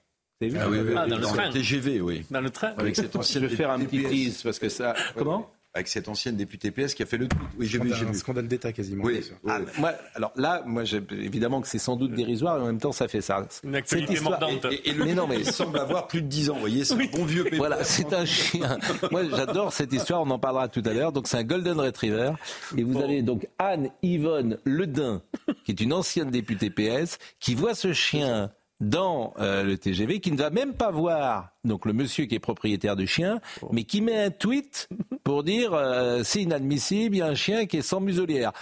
[0.49, 1.51] Vu ah, oui, oui, ah, dans, le, train.
[1.51, 2.25] TGV, oui.
[2.31, 2.75] Dans le train.
[2.77, 4.95] Avec cette Je vais faire un petit tease parce que ça.
[5.17, 7.43] Comment avec cette ancienne députée PS qui a fait le tweet.
[7.59, 8.11] Oui, j'ai vu, j'ai vu.
[8.11, 9.03] Un scandale d'État quasiment.
[9.05, 9.21] Oui.
[9.47, 12.93] Ah, moi, alors là, moi, évidemment que c'est sans doute dérisoire et en même temps,
[12.93, 13.45] ça fait ça.
[13.65, 14.67] Une actualité mordante.
[14.85, 16.55] Et, le mais non, mais il semble avoir plus de 10 ans.
[16.55, 17.43] Vous voyez, c'est un bon vieux.
[17.43, 17.59] Pépère.
[17.59, 18.79] Voilà, c'est un chien.
[19.11, 20.23] moi, j'adore cette histoire.
[20.23, 21.11] On en parlera tout à l'heure.
[21.11, 22.31] Donc, c'est un golden retriever.
[22.77, 25.23] Et vous avez donc Anne Yvonne Ledin,
[25.65, 30.33] qui est une ancienne députée PS, qui voit ce chien dans euh, le TGV, qui
[30.33, 33.41] ne va même pas voir donc le monsieur qui est propriétaire du chien,
[33.73, 34.89] mais qui met un tweet
[35.23, 38.53] pour dire euh, c'est inadmissible, il y a un chien qui est sans muselière.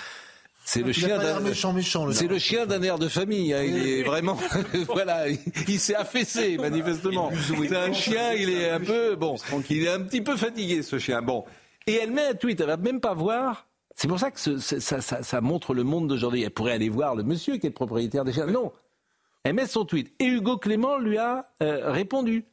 [0.65, 3.53] C'est le, chien d'un méchant, méchant, c'est le chien d'un air de famille.
[3.53, 3.65] Hein.
[3.65, 4.39] Il est vraiment,
[4.87, 7.33] voilà, il, s'est affaissé manifestement.
[7.69, 9.35] C'est un chien, il est un peu, bon,
[9.69, 11.21] il est un petit peu fatigué ce chien.
[11.21, 11.45] Bon,
[11.87, 13.67] et elle met un tweet, elle va même pas voir.
[13.97, 16.43] C'est pour ça que ça, ça, ça, montre le monde d'aujourd'hui.
[16.43, 18.47] Elle pourrait aller voir le monsieur qui est le propriétaire des chiens.
[18.47, 18.73] Non,
[19.45, 20.13] elle met son tweet.
[20.19, 22.45] Et Hugo Clément lui a euh, répondu.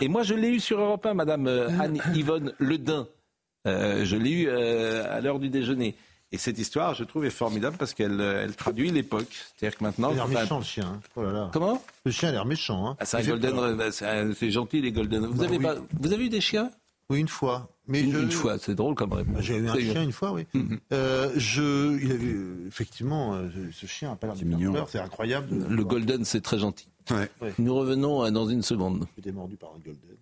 [0.00, 3.06] Et moi, je l'ai eu sur Europe 1, Madame euh, Anne-Yvonne Ledin.
[3.66, 5.94] Euh, je l'ai eu à l'heure du déjeuner.
[6.32, 9.28] Et cette histoire, je trouve, est formidable parce qu'elle elle traduit l'époque.
[9.30, 10.10] C'est-à-dire que maintenant.
[10.10, 10.86] Il a l'air méchant, le chien.
[10.86, 11.00] Hein.
[11.14, 11.50] Oh là là.
[11.52, 11.82] Comment?
[12.04, 12.88] Le chien a l'air méchant.
[12.88, 12.96] Hein.
[12.98, 13.76] Ah, c'est un golden.
[13.76, 15.26] Bah, c'est gentil, les golden.
[15.26, 16.70] Vous, bah avez pas, vous avez eu des chiens?
[17.08, 17.68] Oui, une fois.
[17.86, 19.42] Mais une, fois, c'est drôle comme réponse.
[19.42, 20.46] J'ai eu un chien une fois, oui.
[20.54, 20.78] Mhm.
[20.92, 24.86] euh, je, il avait, effectivement, euh, ce chien a pas l'air de mignon.
[24.88, 25.66] C'est incroyable.
[25.68, 26.88] Le golden, c'est très gentil.
[27.10, 27.28] Ouais.
[27.58, 29.06] Nous revenons dans une seconde.
[29.16, 30.16] J'étais mordu par un golden.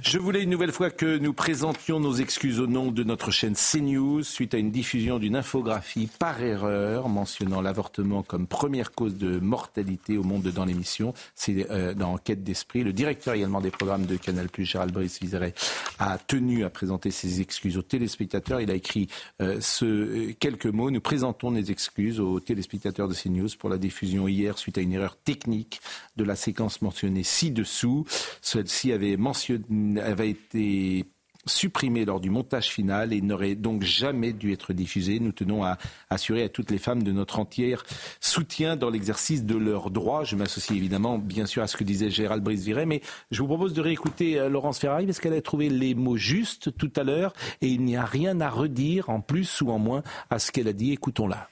[0.00, 3.54] Je voulais une nouvelle fois que nous présentions nos excuses au nom de notre chaîne
[3.54, 9.38] CNews suite à une diffusion d'une infographie par erreur mentionnant l'avortement comme première cause de
[9.38, 11.14] mortalité au monde dans l'émission.
[11.34, 12.84] C'est euh, dans Enquête d'esprit.
[12.84, 15.54] Le directeur également des programmes de Canal+, Gérald Brice Vizeret,
[15.98, 18.60] a tenu à présenter ses excuses aux téléspectateurs.
[18.60, 19.08] Il a écrit
[19.40, 20.90] euh, euh, quelques mots.
[20.90, 24.92] Nous présentons nos excuses aux téléspectateurs de CNews pour la diffusion hier suite à une
[24.92, 25.80] erreur technique
[26.16, 28.04] de la séquence mentionnée ci-dessous.
[28.40, 29.62] Celle-ci avait mentionné
[29.98, 31.06] avait été
[31.46, 35.18] supprimée lors du montage final et n'aurait donc jamais dû être diffusée.
[35.18, 35.78] Nous tenons à
[36.10, 37.76] assurer à toutes les femmes de notre entier
[38.20, 40.24] soutien dans l'exercice de leurs droits.
[40.24, 43.74] Je m'associe évidemment, bien sûr, à ce que disait Gérald Brice-Viret, mais je vous propose
[43.74, 47.32] de réécouter euh, Laurence Ferrari parce qu'elle a trouvé les mots justes tout à l'heure
[47.60, 50.68] et il n'y a rien à redire en plus ou en moins à ce qu'elle
[50.68, 50.92] a dit.
[50.92, 51.48] Écoutons-la.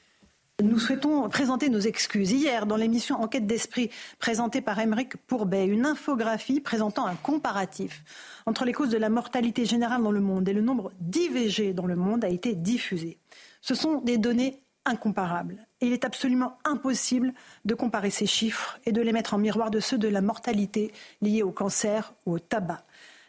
[0.62, 2.33] Nous souhaitons présenter nos excuses.
[2.33, 8.03] Hier, dans l'émission Enquête d'esprit présentée par Émeric Pourbet, une infographie présentant un comparatif
[8.44, 11.87] entre les causes de la mortalité générale dans le monde et le nombre d'IVG dans
[11.87, 13.18] le monde a été diffusée.
[13.62, 15.66] Ce sont des données incomparables.
[15.81, 17.33] Et il est absolument impossible
[17.64, 20.92] de comparer ces chiffres et de les mettre en miroir de ceux de la mortalité
[21.23, 22.85] liée au cancer ou au tabac.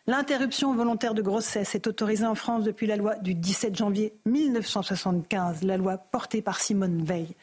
[0.08, 5.62] L'interruption volontaire de grossesse est autorisée en France depuis la loi du 17 janvier 1975,
[5.62, 7.36] la loi portée par Simone Veil.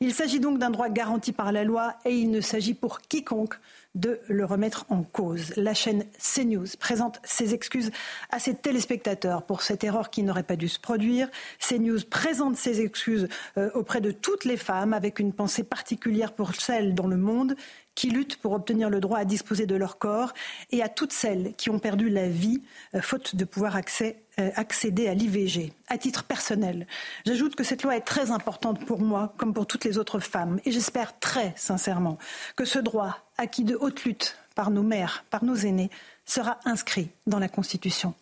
[0.00, 3.58] Il s'agit donc d'un droit garanti par la loi et il ne s'agit pour quiconque
[3.94, 5.54] de le remettre en cause.
[5.56, 7.90] La chaîne CNews présente ses excuses
[8.30, 11.28] à ses téléspectateurs pour cette erreur qui n'aurait pas dû se produire.
[11.60, 16.54] CNews présente ses excuses euh, auprès de toutes les femmes avec une pensée particulière pour
[16.54, 17.54] celles dans le monde
[17.94, 20.32] qui luttent pour obtenir le droit à disposer de leur corps
[20.70, 22.62] et à toutes celles qui ont perdu la vie
[22.94, 25.72] euh, faute de pouvoir euh, accéder à l'IVG.
[25.88, 26.86] À titre personnel,
[27.26, 30.60] j'ajoute que cette loi est très importante pour moi comme pour toutes les autres femmes
[30.64, 32.18] et j'espère très sincèrement
[32.56, 35.90] que ce droit acquis de haute lutte par nos mères, par nos aînés,
[36.24, 38.14] sera inscrit dans la Constitution.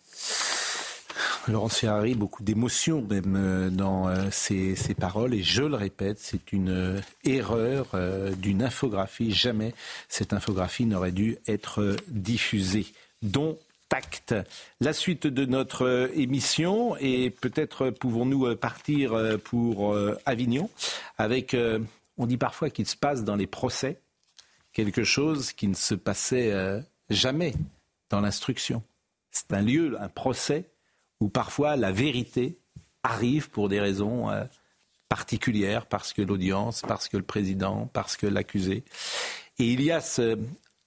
[1.47, 5.33] Laurence Ferrari, beaucoup d'émotion même euh, dans euh, ces, paroles.
[5.33, 7.95] Et je le répète, c'est une euh, erreur
[8.37, 9.31] d'une infographie.
[9.31, 9.73] Jamais
[10.07, 12.85] cette infographie n'aurait dû être diffusée.
[13.21, 13.57] Dont
[13.89, 14.33] tact.
[14.79, 20.69] La suite de notre émission et peut-être pouvons-nous partir pour Avignon
[21.17, 21.55] avec,
[22.17, 23.99] on dit parfois qu'il se passe dans les procès
[24.71, 26.53] quelque chose qui ne se passait
[27.09, 27.53] jamais
[28.09, 28.81] dans l'instruction.
[29.29, 30.70] C'est un lieu, un procès
[31.21, 32.59] où parfois la vérité
[33.03, 34.43] arrive pour des raisons euh,
[35.07, 38.83] particulières, parce que l'audience, parce que le président, parce que l'accusé.
[39.59, 40.19] Et Ilias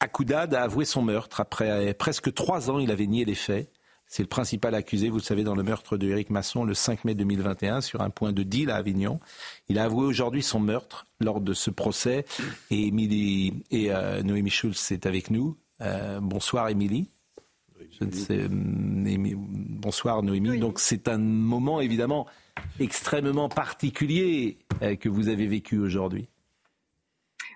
[0.00, 1.40] Akoudad a avoué son meurtre.
[1.40, 3.70] Après presque trois ans, il avait nié les faits.
[4.06, 7.04] C'est le principal accusé, vous le savez, dans le meurtre de Éric Masson le 5
[7.04, 9.18] mai 2021 sur un point de deal à Avignon.
[9.68, 12.24] Il a avoué aujourd'hui son meurtre lors de ce procès.
[12.70, 15.56] Et, Émilie, et euh, Noémie Schulz est avec nous.
[15.80, 17.08] Euh, bonsoir Émilie.
[18.02, 18.48] Euh,
[19.84, 20.58] bonsoir Noémie.
[20.58, 22.26] Donc c'est un moment évidemment
[22.80, 26.26] extrêmement particulier euh, que vous avez vécu aujourd'hui.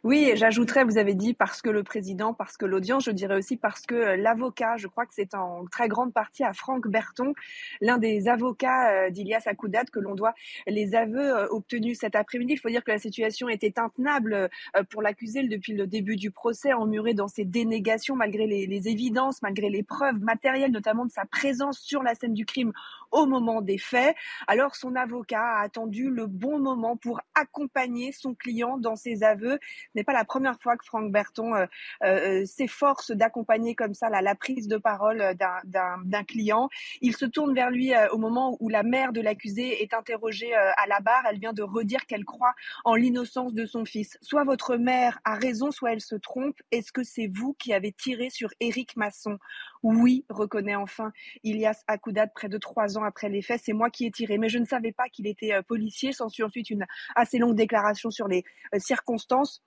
[0.05, 3.57] Oui, j'ajouterais, vous avez dit parce que le président, parce que l'audience, je dirais aussi
[3.57, 7.35] parce que euh, l'avocat, je crois que c'est en très grande partie à Franck Berton,
[7.81, 10.35] l'un des avocats euh, d'Ilias Akoudat, que l'on doit
[10.69, 12.53] les aveux euh, obtenus cet après-midi.
[12.53, 14.49] Il faut dire que la situation était intenable
[14.91, 19.43] pour l'accusé depuis le début du procès, emmuré dans ses dénégations, malgré les, les évidences,
[19.43, 22.73] malgré les preuves matérielles, notamment de sa présence sur la scène du crime
[23.11, 24.15] au moment des faits.
[24.47, 29.59] Alors son avocat a attendu le bon moment pour accompagner son client dans ses aveux.
[29.95, 31.67] N'est pas la première fois que Franck Berton euh,
[32.05, 36.69] euh, s'efforce d'accompagner comme ça la, la, prise de parole d'un client.
[37.01, 40.55] Il se tourne vers lui euh, au moment où la mère de l'accusé est interrogée
[40.55, 41.25] à la barre.
[41.31, 44.19] Elle vient de redire qu'elle croit en l'innocence de son fils.
[44.21, 46.61] Soit votre mère a raison, soit elle se trompe.
[46.71, 49.39] Est-ce que c'est vous qui avez tiré sur Éric Masson?
[49.83, 51.13] Oui, reconnaît enfin
[51.45, 54.39] Ilias Akoudat près de trois ans après les faits, c'est moi qui ai tiré.
[54.39, 56.13] Mais je ne savais pas qu'il était policier.
[56.13, 58.45] S'ensuit ensuite une assez longue déclaration sur les
[58.79, 59.63] circonstances.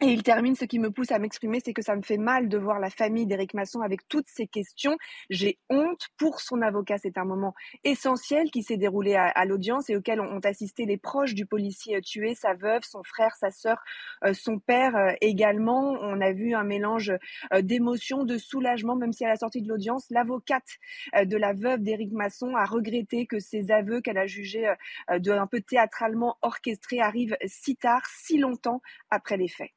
[0.00, 2.48] Et il termine, ce qui me pousse à m'exprimer, c'est que ça me fait mal
[2.48, 4.96] de voir la famille d'Éric Masson avec toutes ces questions.
[5.28, 6.98] J'ai honte pour son avocat.
[6.98, 11.34] C'est un moment essentiel qui s'est déroulé à, l'audience et auquel ont, assisté les proches
[11.34, 13.78] du policier euh, tué, sa veuve, son frère, sa sœur,
[14.24, 15.96] euh, son père euh, également.
[16.00, 17.12] On a vu un mélange
[17.60, 20.78] d'émotions, de soulagement, même si à la sortie de l'audience, l'avocate
[21.20, 24.72] de la veuve d'Éric Masson a regretté que ses aveux qu'elle a jugés
[25.10, 28.80] de un peu théâtralement orchestrés arrivent si tard, si longtemps
[29.10, 29.72] après les faits.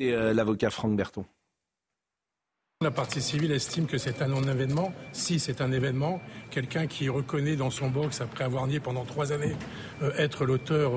[0.00, 1.26] Euh, l'avocat Franck Berton.
[2.82, 4.94] La partie civile estime que c'est un non-événement.
[5.12, 9.32] Si c'est un événement, quelqu'un qui reconnaît dans son box, après avoir nié pendant trois
[9.32, 9.54] années,
[10.02, 10.92] euh, être l'auteur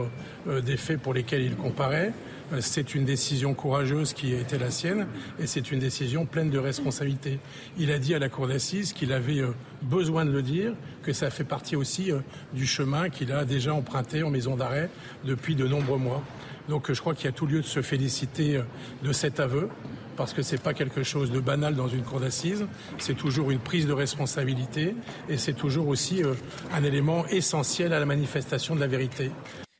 [0.47, 2.13] euh, des faits pour lesquels il comparaît,
[2.59, 5.07] c'est une décision courageuse qui a été la sienne
[5.39, 7.39] et c'est une décision pleine de responsabilité.
[7.77, 9.41] Il a dit à la cour d'assises qu'il avait
[9.81, 12.11] besoin de le dire, que ça fait partie aussi
[12.53, 14.91] du chemin qu'il a déjà emprunté en maison d'arrêt
[15.23, 16.21] depuis de nombreux mois.
[16.69, 18.63] Donc je crois qu'il y a tout lieu de se féliciter euh,
[19.03, 19.69] de cet aveu
[20.15, 22.65] parce que ce n'est pas quelque chose de banal dans une cour d'assises,
[22.99, 24.95] c'est toujours une prise de responsabilité
[25.27, 26.33] et c'est toujours aussi euh,
[26.71, 29.31] un élément essentiel à la manifestation de la vérité.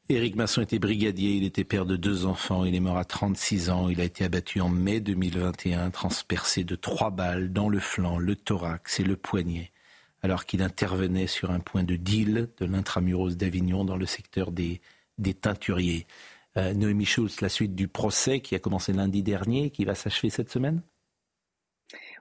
[0.10, 3.70] Éric Masson était brigadier, il était père de deux enfants, il est mort à 36
[3.70, 8.18] ans, il a été abattu en mai 2021, transpercé de trois balles dans le flanc,
[8.18, 9.72] le thorax et le poignet,
[10.22, 14.82] alors qu'il intervenait sur un point de deal de l'intramuros d'Avignon dans le secteur des,
[15.20, 16.06] des teinturiers.
[16.58, 20.30] Euh, Noémie Schulz, la suite du procès qui a commencé lundi dernier, qui va s'achever
[20.30, 20.84] cette semaine?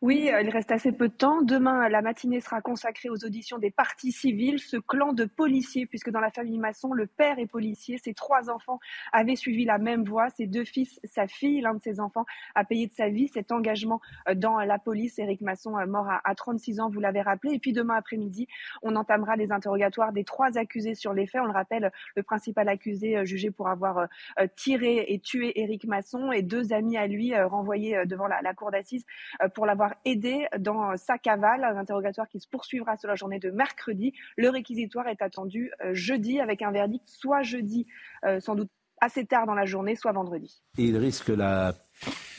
[0.02, 1.42] Oui, euh, il reste assez peu de temps.
[1.42, 6.10] Demain, la matinée sera consacrée aux auditions des parties civiles, ce clan de policiers, puisque
[6.10, 7.98] dans la famille Masson, le père est policier.
[7.98, 8.80] Ses trois enfants
[9.12, 10.28] avaient suivi la même voie.
[10.30, 12.24] Ses deux fils, sa fille, l'un de ses enfants,
[12.56, 15.20] a payé de sa vie cet engagement euh, dans la police.
[15.20, 17.54] Éric Masson, euh, mort à 36 ans, vous l'avez rappelé.
[17.54, 18.48] Et puis demain après-midi,
[18.82, 21.42] on entamera les interrogatoires des trois accusés sur les faits.
[21.42, 24.08] On le rappelle, le principal accusé jugé pour avoir
[24.56, 28.72] tiré et tué Éric Masson et deux amis à lui renvoyés devant la, la cour
[28.72, 29.06] d'assises
[29.54, 33.50] pour l'avoir aider dans sa cavale, un interrogatoire qui se poursuivra sur la journée de
[33.50, 34.12] mercredi.
[34.36, 37.86] Le réquisitoire est attendu euh, jeudi avec un verdict soit jeudi,
[38.24, 40.62] euh, sans doute assez tard dans la journée, soit vendredi.
[40.78, 41.74] Il risque la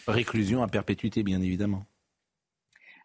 [0.08, 1.86] réclusion à perpétuité, bien évidemment.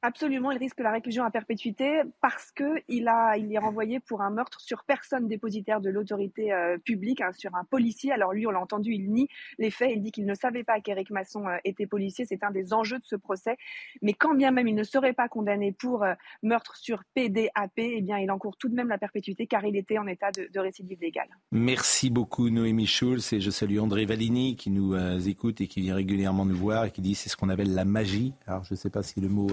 [0.02, 4.60] Absolument, il risque la réclusion à perpétuité parce que il est renvoyé pour un meurtre
[4.60, 8.12] sur personne dépositaire de l'autorité euh, publique, hein, sur un policier.
[8.12, 9.90] Alors lui, on l'a entendu, il nie les faits.
[9.92, 12.26] Il dit qu'il ne savait pas qu'Éric Masson euh, était policier.
[12.26, 13.56] C'est un des enjeux de ce procès.
[14.00, 18.00] Mais quand bien même il ne serait pas condamné pour euh, meurtre sur PDAP, eh
[18.00, 20.60] bien, il encourt tout de même la perpétuité car il était en état de, de
[20.60, 21.28] récidive légale.
[21.50, 24.94] Merci beaucoup Noémie Schulz et je salue André Valigny qui nous
[25.28, 27.84] écoute et qui vient régulièrement nous voir et qui dit c'est ce qu'on appelle la
[27.84, 28.34] magie.
[28.46, 29.48] Alors je ne sais pas si le mot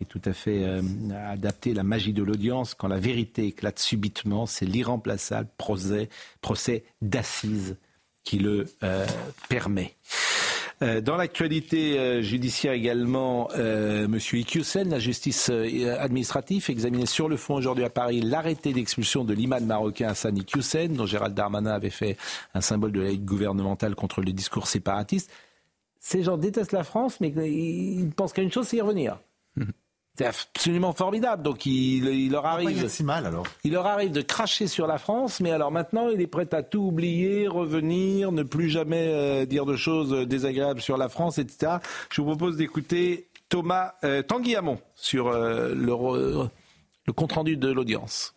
[0.00, 0.82] est tout à fait euh,
[1.28, 2.74] adapté, la magie de l'audience.
[2.74, 6.08] Quand la vérité éclate subitement, c'est l'irremplaçable procès,
[7.02, 7.76] d'assises
[8.24, 9.06] qui le euh,
[9.48, 9.94] permet.
[10.82, 17.54] Euh, dans l'actualité judiciaire également, euh, Monsieur Iqiyoussen, la justice administrative, examiné sur le fond
[17.54, 22.16] aujourd'hui à Paris l'arrêté d'expulsion de l'imam marocain Hassan Iqiyoussen, dont Gérald Darmanin avait fait
[22.54, 25.30] un symbole de la lutte gouvernementale contre les discours séparatistes.
[25.98, 29.18] Ces gens détestent la France, mais ils pensent qu'à une chose, c'est y revenir.
[30.20, 31.42] C'est absolument formidable.
[31.42, 32.86] Donc il, leur arrive.
[32.88, 33.46] si mal alors?
[33.64, 36.62] Il leur arrive de cracher sur la France, mais alors maintenant il est prêt à
[36.62, 41.76] tout oublier, revenir, ne plus jamais euh, dire de choses désagréables sur la France, etc.
[42.10, 44.22] Je vous propose d'écouter Thomas euh,
[44.94, 46.50] sur euh, le,
[47.06, 48.34] le compte rendu de l'audience.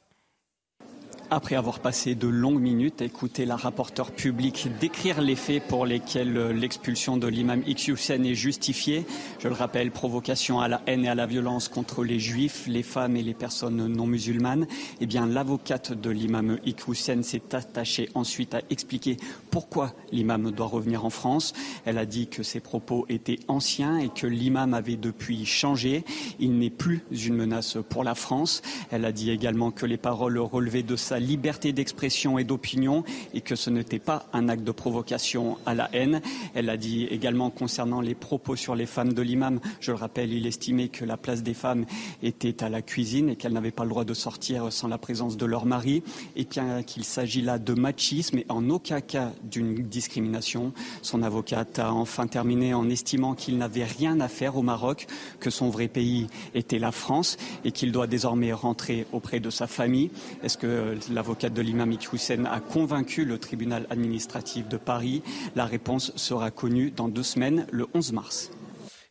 [1.34, 5.88] Après avoir passé de longues minutes à écouter la rapporteure publique décrire les faits pour
[5.88, 9.06] lesquels euh, l'expulsion de l'imam X est justifiée.
[9.40, 12.84] Je le rappelle, provocation à la haine et à la violence contre les juifs, les
[12.84, 14.68] femmes et les personnes non musulmanes.
[15.02, 16.84] Eh bien, l'avocate de l'imam X
[17.24, 19.18] s'est attachée ensuite à expliquer
[19.50, 21.54] pourquoi l'imam doit revenir en France.
[21.86, 26.04] Elle a dit que ses propos étaient anciens et que l'imam avait depuis changé.
[26.40, 28.62] Il n'est plus une menace pour la France.
[28.92, 33.42] Elle a dit également que les paroles relevaient de sa liberté d'expression et d'opinion et
[33.42, 36.22] que ce n'était pas un acte de provocation à la haine.
[36.54, 40.34] Elle a dit également concernant les propos sur les femmes de l'imam, je le rappelle,
[40.34, 41.86] il estimait que la place des femmes
[42.22, 45.38] était à la cuisine et qu'elles n'avaient pas le droit de sortir sans la présence
[45.38, 46.04] de leur mari
[46.36, 50.74] et qu'il s'agit là de machisme et en aucun cas d'une discrimination.
[51.02, 55.08] Son avocate a enfin terminé en estimant qu'il n'avait rien à faire au Maroc,
[55.40, 59.68] que son vrai pays était la France et qu'il doit désormais rentrer auprès de sa
[59.68, 60.12] famille.
[60.44, 65.22] Est-ce que l'avocate de l'imam Hussein a convaincu le tribunal administratif de Paris
[65.56, 68.52] La réponse sera connue dans deux semaines, le 11 mars.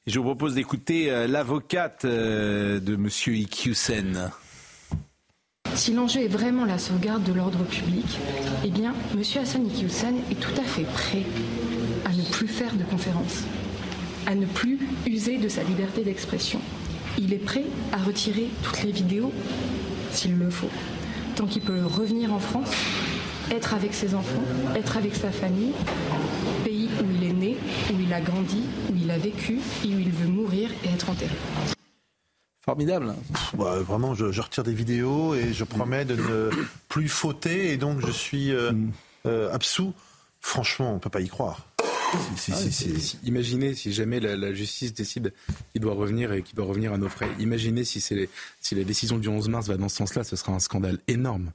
[0.07, 3.09] Je vous propose d'écouter euh, l'avocate euh, de M.
[3.09, 4.31] Iqiyoussen.
[5.75, 8.19] Si l'enjeu est vraiment la sauvegarde de l'ordre public,
[8.65, 9.23] eh bien, M.
[9.41, 11.23] Hassan Iqiyoussen est tout à fait prêt
[12.05, 13.45] à ne plus faire de conférences,
[14.27, 16.61] à ne plus user de sa liberté d'expression.
[17.19, 19.33] Il est prêt à retirer toutes les vidéos
[20.13, 20.71] s'il le faut,
[21.35, 22.71] tant qu'il peut revenir en France,
[23.51, 24.43] être avec ses enfants,
[24.77, 25.73] être avec sa famille,
[26.65, 27.57] pays où il est né,
[27.93, 31.11] où il a grandi, où il a vécu et où il veut mourir et être
[31.11, 31.35] enterré.
[32.65, 33.15] Formidable.
[33.55, 36.51] Bah, vraiment, je, retire des vidéos et je promets de ne
[36.89, 38.73] plus fauter et donc je suis euh,
[39.27, 39.93] euh, absous.
[40.41, 41.67] Franchement, on ne peut pas y croire.
[42.15, 42.55] Ah,
[43.25, 45.33] imaginez si jamais la, justice décide
[45.73, 47.29] qu'il doit revenir et qu'il doit revenir à nos frais.
[47.39, 50.61] Imaginez si, si la décision du 11 mars va dans ce sens-là, ce sera un
[50.61, 51.53] scandale énorme.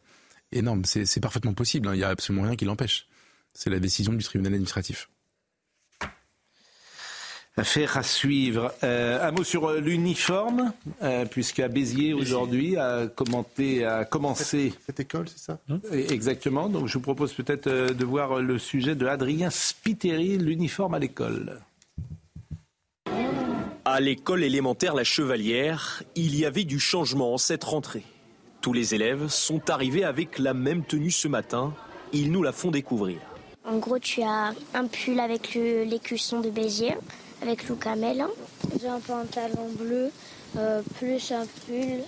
[0.51, 0.83] Énorme.
[0.85, 1.87] C'est parfaitement possible.
[1.87, 1.93] Hein.
[1.93, 3.07] Il n'y a absolument rien qui l'empêche.
[3.53, 5.09] C'est la décision du tribunal administratif.
[7.59, 8.71] Affaire à suivre.
[8.83, 14.99] Euh, un mot sur euh, l'uniforme, euh, puisqu'à Béziers aujourd'hui a commenté, a commencé cette,
[14.99, 15.59] école, c'est ça?
[15.91, 16.69] Exactement.
[16.69, 21.59] Donc je vous propose peut-être de voir le sujet de Adrien Spiteri, l'uniforme à l'école.
[23.85, 28.03] À l'école élémentaire La Chevalière, il y avait du changement en cette rentrée.
[28.61, 31.73] Tous les élèves sont arrivés avec la même tenue ce matin.
[32.13, 33.17] Ils nous la font découvrir.
[33.65, 36.97] En gros, tu as un pull avec l'écusson de Béziers
[37.41, 38.25] avec Lou Camel.
[38.79, 40.11] J'ai un pantalon bleu,
[40.57, 42.03] euh, plus un pull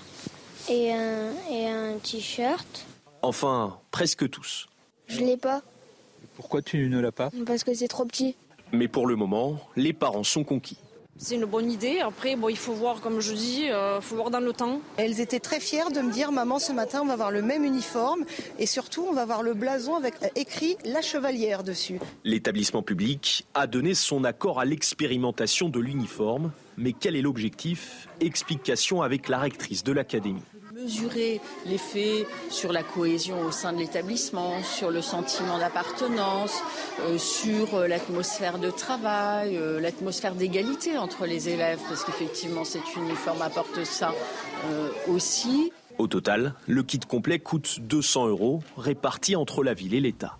[0.69, 2.85] et un, et un t-shirt.
[3.21, 4.67] Enfin, presque tous.
[5.07, 5.61] Je l'ai pas.
[6.35, 7.31] Pourquoi tu ne l'as pas?
[7.45, 8.35] Parce que c'est trop petit.
[8.71, 10.77] Mais pour le moment, les parents sont conquis.
[11.21, 11.99] C'est une bonne idée.
[11.99, 14.79] Après, bon, il faut voir, comme je dis, il euh, faut voir dans le temps.
[14.95, 17.65] Elles étaient très fières de me dire, maman, ce matin, on va avoir le même
[17.65, 18.23] uniforme
[18.57, 21.99] et surtout, on va avoir le blason avec euh, écrit la chevalière dessus.
[22.23, 26.53] L'établissement public a donné son accord à l'expérimentation de l'uniforme.
[26.77, 28.07] Mais quel est l'objectif?
[28.21, 30.41] Explication avec la rectrice de l'académie
[30.81, 36.61] mesurer l'effet sur la cohésion au sein de l'établissement, sur le sentiment d'appartenance,
[37.01, 42.95] euh, sur euh, l'atmosphère de travail, euh, l'atmosphère d'égalité entre les élèves, parce qu'effectivement cet
[42.95, 44.13] uniforme apporte ça
[45.07, 45.71] aussi.
[45.97, 50.37] Au total, le kit complet coûte 200 euros, répartis entre la ville et l'État.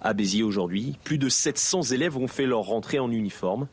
[0.00, 3.68] À Béziers aujourd'hui, plus de 700 élèves ont fait leur rentrée en uniforme.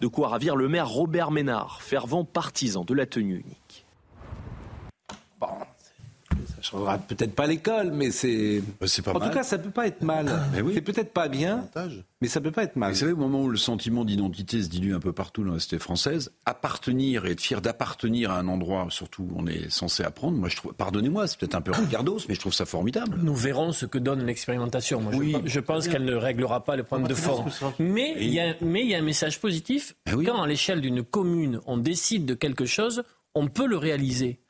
[0.00, 3.87] De quoi ravir le maire Robert Ménard, fervent partisan de la tenue unique.
[6.58, 8.62] Bon, ça changera peut-être pas l'école, mais c'est.
[9.04, 10.30] Pas en tout cas, ça peut pas être mal.
[10.74, 11.68] C'est peut-être pas bien,
[12.20, 12.92] mais ça peut pas être mal.
[12.92, 15.60] Vous savez, au moment où le sentiment d'identité se dilue un peu partout dans la
[15.60, 20.02] cité française, appartenir et être fier d'appartenir à un endroit, surtout où on est censé
[20.02, 23.18] apprendre, moi je trouve, pardonnez-moi, c'est peut-être un peu regardos, mais je trouve ça formidable.
[23.22, 25.00] Nous verrons ce que donne l'expérimentation.
[25.00, 27.50] Moi, oui, je, pense qu'elle ne réglera pas le problème de forme.
[27.78, 29.94] Mais il y, a, mais il y a un message positif.
[30.06, 33.02] Eh Quand à l'échelle d'une commune, on décide de quelque chose,
[33.34, 34.40] on peut le réaliser.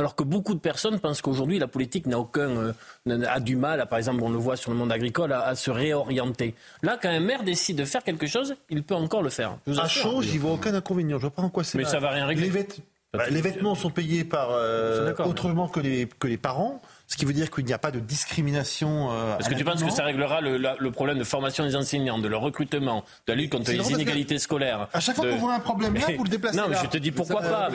[0.00, 2.72] Alors que beaucoup de personnes pensent qu'aujourd'hui, la politique n'a aucun,
[3.06, 5.70] euh, a du mal, par exemple, on le voit sur le monde agricole, à, se
[5.70, 6.54] réorienter.
[6.82, 9.58] Là, quand un maire décide de faire quelque chose, il peut encore le faire.
[9.66, 11.18] à chaud, j'y vois aucun inconvénient.
[11.18, 11.76] Je vois pas en quoi c'est.
[11.76, 12.48] Mais ça va rien régler.
[12.48, 12.66] Les,
[13.12, 16.80] bah, vêtements sont payés par euh, autrement que les, que les parents.
[17.10, 19.10] Ce qui veut dire qu'il n'y a pas de discrimination.
[19.10, 22.28] Euh, Est-ce que tu penses que ça réglera le, problème de formation des enseignants, de
[22.28, 25.60] leur recrutement, de la lutte contre les inégalités scolaires À chaque fois qu'on voit un
[25.60, 26.56] problème là, vous le déplacez.
[26.56, 27.68] Non, mais je te dis pourquoi pas.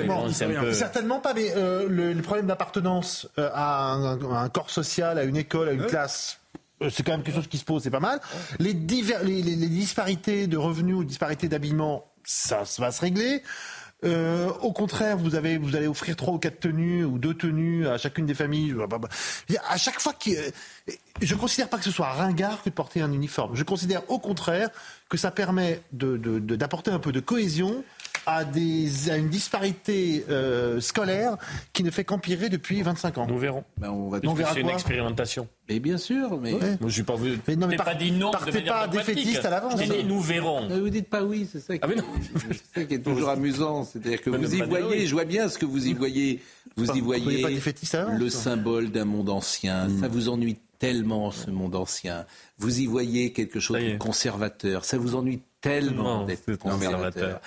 [0.72, 5.68] Certainement pas, mais euh, le, problème d'appartenance euh, à, un, corps social, à une école,
[5.70, 6.40] à une classe
[6.90, 8.20] c'est quand même quelque chose qui se pose, c'est pas mal.
[8.60, 13.44] Les, les, disparités de revenus ou disparités d'habillement, ça, ça, va se régler.
[14.04, 17.88] Euh, au contraire, vous, avez, vous allez offrir trois ou quatre tenues ou deux tenues
[17.88, 18.74] à chacune des familles.
[18.74, 19.10] Bah, bah, bah.
[19.70, 20.32] À chaque fois que
[21.22, 23.56] je ne considère pas que ce soit ringard que de porter un uniforme.
[23.56, 24.70] Je considère au contraire
[25.10, 27.84] que ça permet d'apporter de, un peu de cohésion
[28.26, 31.38] à, des, à une disparité euh, scolaire
[31.74, 33.28] qui ne fait qu'empirer depuis 25 ans.
[33.28, 33.64] Nous verrons.
[33.78, 35.48] Ben, on va on verra C'est une expérimentation.
[35.70, 36.78] Mais bien sûr, mais ouais.
[36.80, 37.40] moi je suis pas vu.
[37.48, 39.76] Mais non, mais pas dit non partez de pas défaitiste à l'avance.
[39.76, 40.68] dit nous verrons.
[40.68, 41.74] vous dites pas oui, c'est ça.
[41.74, 42.04] Qui, ah mais non.
[42.52, 45.58] c'est ça qui est toujours amusant, c'est-à-dire que vous y voyez, je vois bien ce
[45.58, 46.42] que vous y voyez,
[46.76, 47.44] vous y voyez
[48.18, 49.88] le symbole d'un monde ancien.
[50.00, 52.26] Ça vous ennuie tellement ce monde ancien.
[52.58, 54.86] Vous y voyez quelque chose de conservateur.
[54.86, 57.42] Ça vous ennuie tellement d'être conservateur.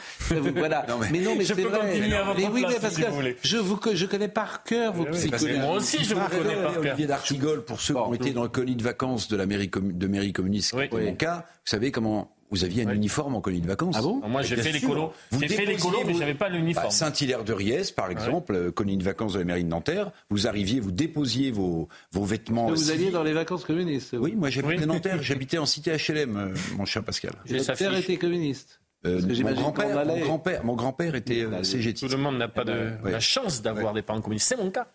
[0.56, 0.86] voilà.
[1.10, 2.00] mais, non, mais c'est vrai.
[2.36, 3.04] mais oui, mais parce que
[3.42, 5.58] je vous je connais par cœur vos psychologies.
[5.60, 6.82] Moi aussi, je vous connais par cœur.
[6.82, 9.70] Olivier d'Artigol, pour ceux qui ont été dans le colis de vacances de la mairie,
[9.72, 13.60] de mairie communiste, qui mon cas, vous savez comment vous aviez un uniforme en colis
[13.60, 13.96] de vacances.
[13.98, 15.12] Ah bon Moi, j'ai fait les colos.
[15.32, 16.86] J'ai fait les colos, mais j'avais pas l'uniforme.
[16.86, 18.72] Bah, Saint-Hilaire-de-Riez, par exemple, ouais.
[18.72, 22.68] colis de vacances de la mairie de Nanterre, vous arriviez, vous déposiez vos, vos vêtements.
[22.68, 24.16] Vous alliez dans les vacances communistes.
[24.18, 27.32] Oui, moi j'habitais Nanterre, j'habitais en cité HLM, euh, mon cher Pascal.
[27.46, 28.80] Votre père était communiste.
[29.06, 32.06] Euh, mon grand-père, mon grand-père, mon grand-père était euh, CGT.
[32.06, 32.72] Tout le monde n'a pas de,
[33.04, 33.12] ouais.
[33.12, 34.48] la chance d'avoir des parents communistes.
[34.48, 34.88] C'est mon cas.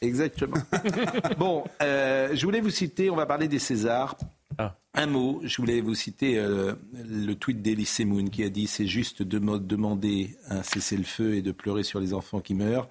[0.00, 0.56] Exactement.
[1.38, 4.16] bon, euh, je voulais vous citer, on va parler des Césars.
[4.58, 4.76] Ah.
[4.94, 8.86] Un mot, je voulais vous citer euh, le tweet d'Elie Semoun qui a dit c'est
[8.86, 12.88] juste de demander un cessez-le-feu et de pleurer sur les enfants qui meurent.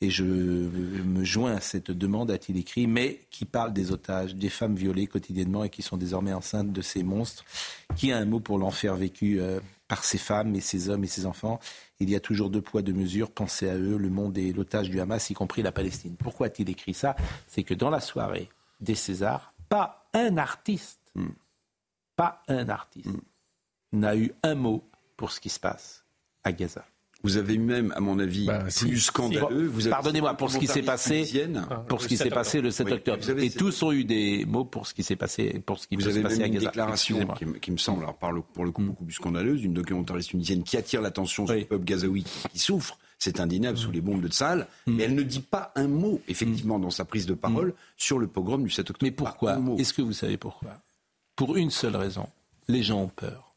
[0.00, 4.48] Et je me joins à cette demande, a-t-il écrit, mais qui parle des otages, des
[4.48, 7.44] femmes violées quotidiennement et qui sont désormais enceintes de ces monstres.
[7.94, 11.06] Qui a un mot pour l'enfer vécu euh, par ces femmes et ces hommes et
[11.06, 11.60] ces enfants?
[12.00, 13.30] Il y a toujours deux poids, deux mesures.
[13.30, 16.16] Pensez à eux, le monde est l'otage du Hamas, y compris la Palestine.
[16.18, 17.14] Pourquoi a-t-il écrit ça?
[17.46, 18.48] C'est que dans la soirée
[18.80, 21.28] des Césars, pas un artiste Mm.
[22.16, 23.20] Pas un artiste mm.
[23.92, 26.04] n'a eu un mot pour ce qui se passe
[26.44, 26.84] à Gaza.
[27.24, 29.70] Vous avez même, à mon avis, bah, plus scandaleux.
[29.88, 31.24] Pardonnez-moi pour ce qui s'est passé,
[31.88, 33.38] pour ce qui s'est passé le 7 octobre.
[33.38, 36.02] Et tous ont eu des mots pour ce qui s'est passé, pour ce qui vous
[36.02, 36.58] s'est passé à Gaza.
[36.58, 38.86] Une déclaration qui, qui, me semble, alors par le, pour le coup, mm.
[38.86, 42.98] beaucoup plus scandaleuse, d'une documentariste tunisienne qui attire l'attention sur le peuple gazaoui qui souffre.
[43.18, 46.80] C'est indéniable sous les bombes de Tsahal, mais elle ne dit pas un mot, effectivement,
[46.80, 48.98] dans sa prise de parole sur le pogrom du 7 octobre.
[49.08, 50.82] Mais pourquoi Est-ce que vous savez pourquoi?
[51.36, 52.28] Pour une seule raison.
[52.68, 53.54] Les gens ont peur.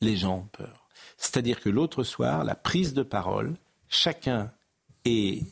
[0.00, 0.88] Les gens ont peur.
[1.16, 3.54] C'est-à-dire que l'autre soir, la prise de parole,
[3.88, 4.52] chacun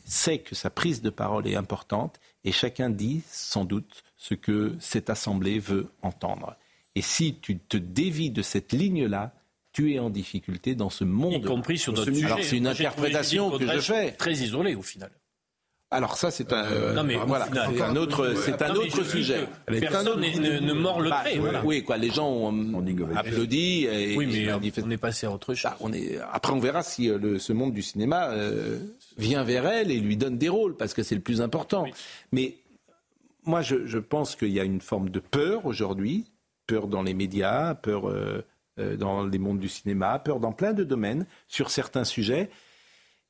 [0.05, 4.75] sait que sa prise de parole est importante et chacun dit sans doute ce que
[4.79, 6.55] cette assemblée veut entendre.
[6.95, 9.33] Et si tu te dévis de cette ligne-là,
[9.73, 11.33] tu es en difficulté dans ce monde.
[11.33, 12.25] Y compris sur d'autres sujets.
[12.25, 14.11] Alors c'est une interprétation que je fais.
[14.13, 15.11] Très isolée au final.
[15.89, 19.47] Alors ça c'est un, euh, mais voilà, c'est un autre, c'est un autre sujet.
[19.65, 21.39] Personne ne, ne mord le trait.
[21.39, 22.83] Bah, oui, quoi, les gens ont
[23.15, 23.85] applaudi.
[23.85, 25.63] Et, oui, mais on est passé à autre chose.
[25.63, 28.79] Bah, on est, après, on verra si euh, le, ce monde du cinéma euh,
[29.17, 31.85] vient vers elle et lui donne des rôles, parce que c'est le plus important.
[32.33, 32.55] Mais
[33.45, 36.25] moi, je, je pense qu'il y a une forme de peur aujourd'hui,
[36.67, 38.43] peur dans les médias, peur euh,
[38.97, 42.49] dans les mondes du cinéma, peur dans plein de domaines sur certains sujets.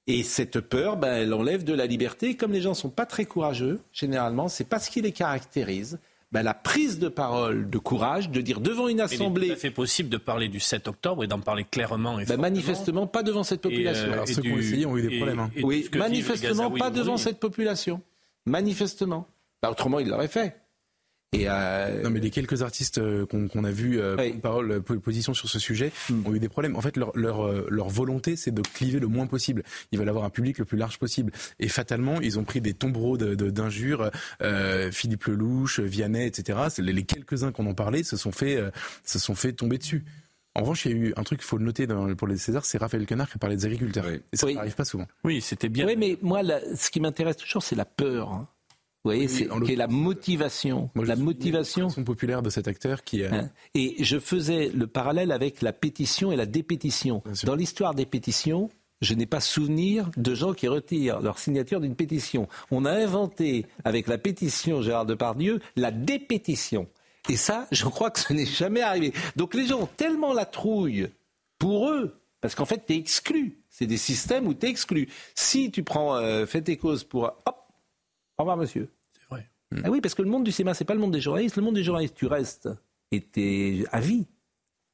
[0.07, 2.35] Et cette peur, ben, elle enlève de la liberté.
[2.35, 5.99] Comme les gens ne sont pas très courageux, généralement, c'est pas ce qui les caractérise.
[6.31, 9.47] Ben, la prise de parole, de courage, de dire devant une assemblée.
[9.47, 12.19] Il est possible de parler du 7 octobre et d'en parler clairement.
[12.19, 14.09] Et ben, manifestement, pas devant cette population.
[14.09, 15.39] Euh, Alors, ceux qui ont essayé ont eu des problèmes.
[15.39, 15.51] Hein.
[15.63, 18.01] oui, manifestement, pas devant cette population.
[18.45, 19.27] Manifestement.
[19.61, 20.55] Ben, autrement, ils l'auraient fait.
[21.33, 22.03] Et euh...
[22.03, 24.33] Non, mais les quelques artistes euh, qu'on a vus euh, oui.
[24.33, 26.25] parole, euh, position sur ce sujet mm.
[26.25, 26.75] ont eu des problèmes.
[26.77, 29.63] En fait, leur, leur, euh, leur volonté, c'est de cliver le moins possible.
[29.91, 31.33] Ils veulent avoir un public le plus large possible.
[31.59, 34.05] Et fatalement, ils ont pris des tombereaux d'injures.
[34.05, 34.11] De,
[34.41, 36.59] euh, Philippe Lelouch, Vianney, etc.
[36.77, 38.59] Les, les quelques-uns qu'on en parlait se sont fait,
[39.03, 40.05] se sont fait tomber dessus.
[40.55, 42.37] En revanche, il y a eu un truc qu'il faut le noter dans, pour les
[42.37, 44.05] Césars, c'est Raphaël Quenard qui a parlé des agriculteurs.
[44.07, 44.21] Oui.
[44.33, 45.07] Et ça n'arrive pas souvent.
[45.23, 45.85] Oui, c'était bien.
[45.85, 48.31] Oui, mais moi, là, ce qui m'intéresse toujours, c'est la peur.
[48.31, 48.47] Hein.
[49.07, 50.89] Vous voyez, c'est la motivation.
[50.93, 51.87] Moi, la motivation.
[51.95, 53.23] La populaire de cet acteur qui.
[53.23, 53.33] A...
[53.33, 57.23] Hein et je faisais le parallèle avec la pétition et la dépétition.
[57.45, 61.95] Dans l'histoire des pétitions, je n'ai pas souvenir de gens qui retirent leur signature d'une
[61.95, 62.49] pétition.
[62.69, 66.89] On a inventé, avec la pétition Gérard Depardieu, la dépétition.
[67.29, 69.13] Et ça, je crois que ce n'est jamais arrivé.
[69.37, 71.07] Donc les gens ont tellement la trouille
[71.59, 73.61] pour eux, parce qu'en fait, tu es exclu.
[73.69, 75.07] C'est des systèmes où tu es exclu.
[75.33, 77.23] Si tu prends euh, fait tes causes pour...
[77.23, 77.55] Hop,
[78.37, 78.89] au revoir monsieur.
[79.71, 79.81] Mm.
[79.83, 81.55] Ah oui, parce que le monde du cinéma, c'est pas le monde des journalistes.
[81.55, 82.69] Le monde des journalistes, tu restes
[83.11, 84.25] et t'es à vie.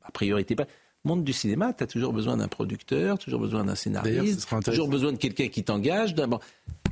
[0.03, 0.67] A priori, t'es pas.
[1.05, 4.87] Le monde du cinéma, tu as toujours besoin d'un producteur, toujours besoin d'un scénariste, toujours
[4.87, 6.15] besoin de quelqu'un qui t'engage.
[6.15, 6.39] Vous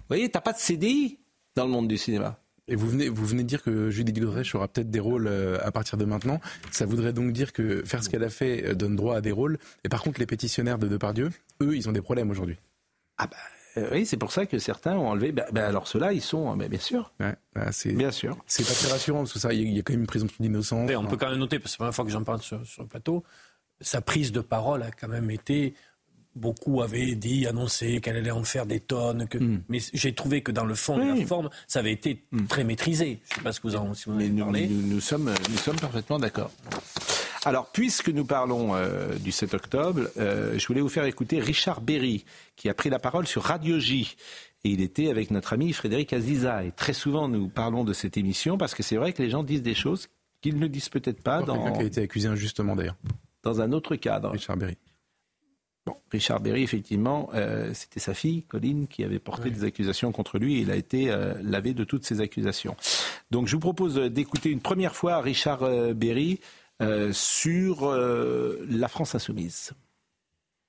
[0.10, 1.18] voyez, t'as pas de CDI
[1.56, 2.38] dans le monde du cinéma.
[2.68, 5.58] Et vous venez, vous venez de dire que Judith Godrèche aura peut-être des rôles euh,
[5.62, 6.40] à partir de maintenant.
[6.72, 9.32] Ça voudrait donc dire que faire ce qu'elle a fait euh, donne droit à des
[9.32, 9.58] rôles.
[9.84, 12.58] Et par contre, les pétitionnaires de Depardieu, eux, ils ont des problèmes aujourd'hui.
[13.18, 13.38] Ah bah,
[13.78, 15.32] euh, oui, c'est pour ça que certains ont enlevé.
[15.32, 17.14] Ben, ben alors ceux-là, ils sont, mais bien sûr.
[17.20, 18.38] Ouais, bah, c'est, bien sûr.
[18.46, 20.92] C'est pas très rassurant parce que ça, il y, a quand même une présomption d'innocence.
[20.96, 22.66] on peut quand même noter, parce que c'est la première fois que j'en parle sur,
[22.66, 23.24] sur, le plateau,
[23.80, 25.74] sa prise de parole a quand même été.
[26.34, 29.28] Beaucoup avaient dit, annoncé qu'elle allait en faire des tonnes.
[29.28, 29.38] Que...
[29.38, 29.64] Hmm.
[29.68, 33.20] Mais j'ai trouvé que dans le fond et la forme, ça avait été très maîtrisé.
[33.26, 34.68] Je ne sais pas ce que vous en, si vous en avez nous, parlé.
[34.68, 36.52] nous, nous sommes, nous sommes parfaitement d'accord.
[37.44, 41.82] Alors, puisque nous parlons euh, du 7 octobre, euh, je voulais vous faire écouter Richard
[41.82, 42.24] Berry,
[42.56, 44.16] qui a pris la parole sur Radio J.
[44.64, 46.64] Et il était avec notre ami Frédéric Aziza.
[46.64, 49.44] Et très souvent, nous parlons de cette émission parce que c'est vrai que les gens
[49.44, 50.08] disent des choses
[50.42, 52.98] qu'ils ne disent peut-être pas dans, Quelqu'un qui a été accusé injustement d'ailleurs.
[53.42, 54.30] dans un autre cadre.
[54.30, 54.78] Richard Berry.
[55.88, 60.38] Bon, Richard Berry, effectivement, euh, c'était sa fille, Colline, qui avait porté des accusations contre
[60.38, 62.76] lui et il a été euh, lavé de toutes ces accusations.
[63.32, 66.40] Donc je vous propose d'écouter une première fois Richard Berry
[67.14, 69.72] sur euh, la France insoumise.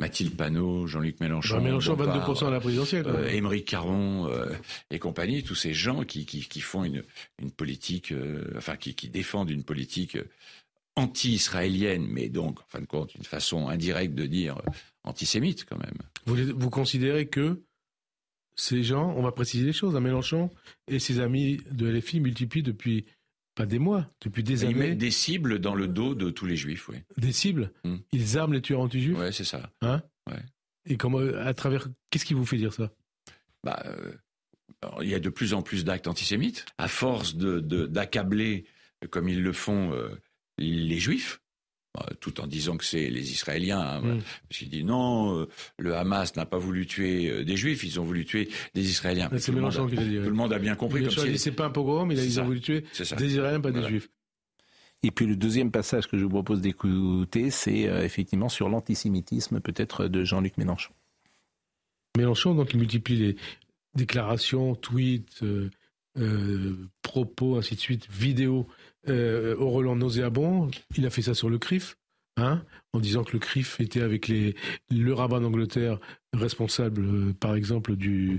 [0.01, 3.29] Mathilde Panot, Jean-Luc Mélenchon, Mélenchon, Bompard, 22% à la présidentielle, euh.
[3.29, 4.47] Émeric Caron euh,
[4.91, 7.05] et compagnie, tous ces gens qui, qui, qui font une,
[7.39, 10.29] une politique, euh, enfin qui, qui défendent une politique euh,
[10.97, 14.71] anti-israélienne, mais donc, en fin de compte, une façon indirecte de dire euh,
[15.05, 15.99] antisémite quand même.
[16.27, 17.63] Vous, considérez que
[18.57, 20.51] ces gens, on va préciser les choses, à Mélenchon
[20.89, 23.07] et ses amis de LFI multiplient depuis,
[23.55, 26.47] pas des mois, depuis des Ils années, mettent des cibles dans le dos de tous
[26.47, 26.97] les juifs, oui.
[27.19, 27.73] des cibles.
[28.13, 29.19] Ils arment les tueurs anti-juifs.
[29.19, 29.71] Ouais, c'est ça.
[29.83, 30.43] Hein Ouais.
[30.87, 32.91] Et comment, à travers, qu'est-ce qui vous fait dire ça?
[33.63, 34.13] Bah, euh,
[35.03, 36.65] il y a de plus en plus d'actes antisémites.
[36.79, 38.65] À force de, d'accabler,
[39.05, 40.09] euh, comme ils le font, euh,
[40.59, 41.42] les juifs,
[42.21, 43.81] tout en disant que c'est les Israéliens.
[43.81, 44.19] hein.
[44.49, 48.01] Parce qu'il dit non, euh, le Hamas n'a pas voulu tuer euh, des juifs, ils
[48.01, 49.29] ont voulu tuer des Israéliens.
[49.33, 50.17] C'est Tout le monde Mélenchon a- qui l'a dit.
[50.17, 51.03] Tout le monde a bien compris.
[51.03, 52.85] Comme si- c'est pas un pogrom, C'est ils ont voulu tuer
[53.19, 53.87] des Israéliens, pas Voilà.
[53.87, 54.09] des Juifs.
[55.05, 59.61] Et puis le deuxième passage que je vous propose d'écouter, c'est euh, effectivement sur l'antisémitisme,
[59.61, 60.93] peut-être de Jean-Luc Mélenchon.
[62.17, 63.37] Mélenchon, donc, il multiplie les
[63.95, 65.71] déclarations, tweets, euh,
[66.19, 68.67] euh, propos, ainsi de suite, vidéos
[69.09, 70.71] euh, au Roland nauséabond.
[70.97, 71.97] Il a fait ça sur le CRIF,
[72.37, 74.55] hein, en disant que le CRIF était avec les,
[74.91, 75.99] le rabbin d'Angleterre
[76.35, 78.39] responsable, euh, par exemple, du,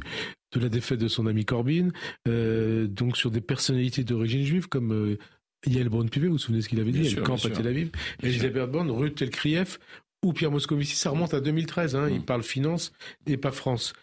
[0.53, 1.89] de la défaite de son ami Corbyn.
[2.28, 5.18] Euh, donc, sur des personnalités d'origine juive, comme euh,
[5.66, 7.49] Yael Braun-Pivet, vous vous souvenez ce qu'il avait dit Elle campe à.
[7.49, 7.91] Tel Aviv.
[8.22, 9.80] Elisabeth Borne, Ruth Telkrieff
[10.26, 11.95] ou Pierre Moscovici, ça remonte à 2013.
[11.95, 12.26] Hein, Il Mm.
[12.26, 12.93] parle finance
[13.28, 13.93] et pas France.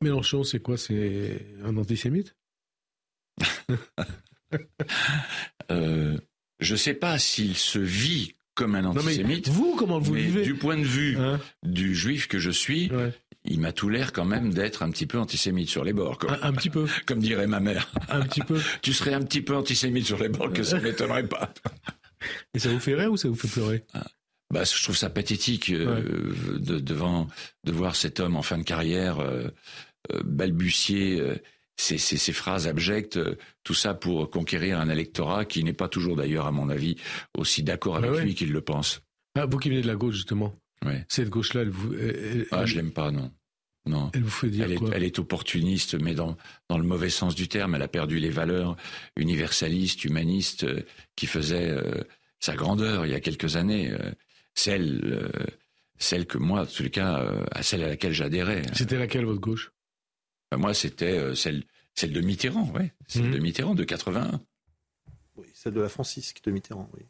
[0.00, 2.36] Mélenchon, c'est quoi C'est un antisémite?
[5.70, 6.18] Euh,
[6.60, 9.48] je ne sais pas s'il se vit comme un Non, mais antisémite.
[9.48, 11.16] vous, comment vous mais vivez Hein Du point de vue
[11.62, 12.90] du juif que je suis,
[13.44, 16.18] il m'a tout l'air quand même d'être un petit peu antisémite sur les bords.
[16.18, 16.86] Comme, Un, un petit peu.
[17.06, 17.90] comme dirait ma mère.
[18.08, 18.60] Un petit peu.
[18.82, 21.52] Tu serais un petit peu antisémite sur les bords, que ça ne m'étonnerait pas.
[22.54, 23.84] Et ça vous fait rire ou ça vous fait pleurer
[24.52, 27.26] Bah, je trouve ça pathétique euh, de, devant,
[27.64, 29.48] de voir cet homme en fin de carrière euh,
[30.12, 31.20] euh, balbutier
[31.82, 35.88] ces, ces- ces phrases abjectes, euh, tout ça pour conquérir un électorat qui n'est pas
[35.88, 36.96] toujours d'ailleurs, à mon avis,
[37.36, 38.24] aussi d'accord avec ouais.
[38.24, 39.02] lui qu'il le pense.
[39.34, 40.54] Ah, Vous qui venez de la gauche, justement.
[40.84, 41.04] Ouais.
[41.08, 41.92] Cette gauche-là, elle vous.
[41.94, 43.32] elle- elle- Ah, je l'aime pas, non.
[43.84, 44.10] Non.
[44.14, 46.36] Elle vous fait dire elle est, quoi elle est opportuniste, mais dans,
[46.68, 47.74] dans le mauvais sens du terme.
[47.74, 48.76] Elle a perdu les valeurs
[49.16, 50.82] universalistes, humanistes, euh,
[51.16, 52.02] qui faisaient euh,
[52.38, 53.90] sa grandeur il y a quelques années.
[53.90, 54.12] euh,
[54.54, 55.30] celle,
[55.98, 58.62] celle que moi, en tous les cas, à celle à laquelle j'adhérais.
[58.74, 59.72] C'était laquelle, votre gauche?
[60.50, 61.64] Ben, moi, c'était celle,
[61.94, 62.92] celle de Mitterrand, ouais.
[63.08, 63.32] Celle Mhm.
[63.32, 64.40] de Mitterrand, de 81.
[65.36, 67.02] Oui, celle de la francisque de Mitterrand, oui.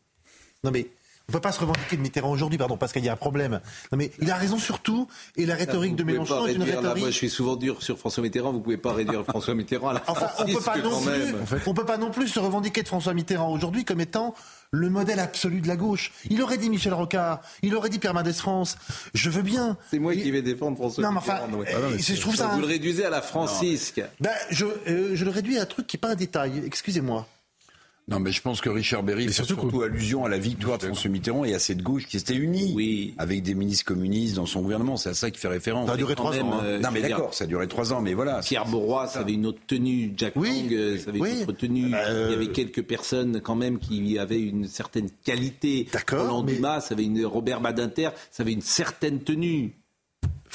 [0.65, 0.89] Non mais
[1.29, 3.61] on peut pas se revendiquer de Mitterrand aujourd'hui, pardon, parce qu'il y a un problème.
[3.91, 6.61] Non mais il a raison sur tout, et la rhétorique de Mélenchon pas est une
[6.65, 7.03] la- rhétorique.
[7.03, 8.53] Moi, je suis souvent ur sur François Mitterrand.
[8.53, 11.01] Vous pouvez pas réduire François Mitterrand à la Enfin, on peut pas francisque, non quand
[11.11, 11.45] même.
[11.47, 14.35] plus, on peut pas non plus se revendiquer de François Mitterrand aujourd'hui comme étant
[14.75, 16.13] le modèle absolu de la gauche.
[16.31, 18.77] Il aurait dit Michel Rocard, il aurait dit Pierre Mendès France.
[19.13, 19.77] Je veux bien.
[19.91, 21.59] C'est moi qui vais défendre François Non, mais enfin, Mitterrand.
[21.61, 21.75] ouais.
[21.75, 22.49] euh, je trouve ça.
[22.49, 24.01] Vous le réduisez à la francisque.
[24.21, 26.63] Ben, je, euh, je le réduis à un truc qui n'est pas un détail.
[26.67, 27.27] Excusez-moi.
[28.13, 31.11] Non, mais je pense que Richard Berry fait surtout, allusion à la victoire de François
[31.11, 34.97] Mitterrand et à cette gauche qui s'était unie avec des ministres communistes dans son gouvernement.
[34.97, 35.89] C'est à ça qu'il fait référence.
[35.89, 36.65] Ça a duré Quand trois même, ans, hein.
[36.65, 38.41] euh, non, mais d'accord, ça a duré trois ans, mais voilà.
[38.41, 40.13] Pierre Bourrois, ça avait une autre tenue.
[40.17, 41.87] Jack Lang, euh, ça avait une autre tenue.
[41.87, 45.87] Il y avait quelques personnes quand même qui avaient une certaine qualité.
[45.93, 46.23] D'accord.
[46.23, 49.73] Roland Dumas, ça avait une Robert Badinter, ça avait une certaine tenue.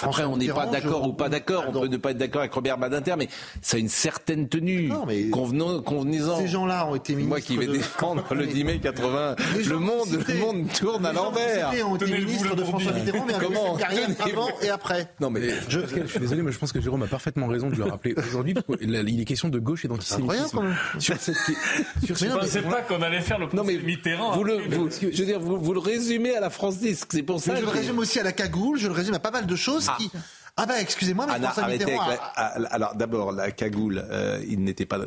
[0.01, 1.65] Après, on n'est pas d'accord ou pas d'accord.
[1.67, 3.27] On peut ne pas être d'accord avec Robert Badinter, mais
[3.61, 4.91] ça a une certaine tenue.
[5.31, 6.37] Convenons, convenez-en.
[6.39, 7.29] Ces gens-là ont été ministres.
[7.29, 9.35] Moi qui vais de- défendre le 10 mai 80.
[9.55, 11.71] Les gens Le monde, cités- le monde tourne à l'envers.
[11.87, 15.07] ont été ministres de François Mitterrand, mais avec Comment carrière avant et après.
[15.19, 17.75] Non mais je, je suis désolé, mais je pense que Jérôme a parfeitement raison de
[17.75, 18.55] le rappeler aujourd'hui.
[18.81, 20.57] Il est question de gauche et d'antisémitisme.
[20.57, 21.55] incroyable, Sur cette, sur
[22.03, 24.31] Je cette- ne pensais pas qu'on allait faire le procès Mitterrand.
[24.33, 27.07] Vous le, vous- je veux dire, vous, vous le résumez à la francisque.
[27.11, 29.19] C'est pour ça Mais je le résume aussi à la cagoule, je le résume à
[29.19, 30.11] pas mal de choses qui,
[30.59, 33.51] Ah bah excusez-moi, mais Anna, François arrêtez Mitterrand avec a- la- ah, alors d'abord la
[33.51, 34.97] cagoule, euh, il n'était pas.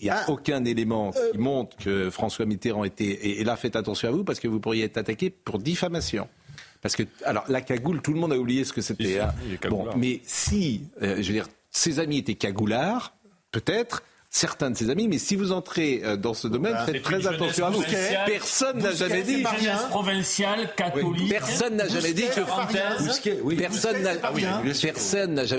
[0.00, 0.30] Il n'y a Ah.
[0.30, 1.30] aucun élément Euh.
[1.30, 3.04] qui montre que François Mitterrand était.
[3.04, 6.28] Et, et là, faites attention à vous parce que vous pourriez être attaqué pour diffamation.
[6.82, 9.20] Parce que alors la cagoule, tout le monde a oublié ce que c'était.
[9.20, 9.32] hein.
[9.48, 9.96] Bon, cagoulard.
[9.96, 13.14] mais si, euh, je veux dire, ses amis étaient cagoulards,
[13.52, 14.02] peut-être.
[14.36, 17.68] Certains de ses amis, mais si vous entrez euh, dans ce domaine, faites très attention
[17.68, 17.82] à vous.
[18.26, 19.42] Personne n'a jamais dit.
[19.88, 21.30] provinciale, catholique.
[21.30, 22.12] Personne n'a jamais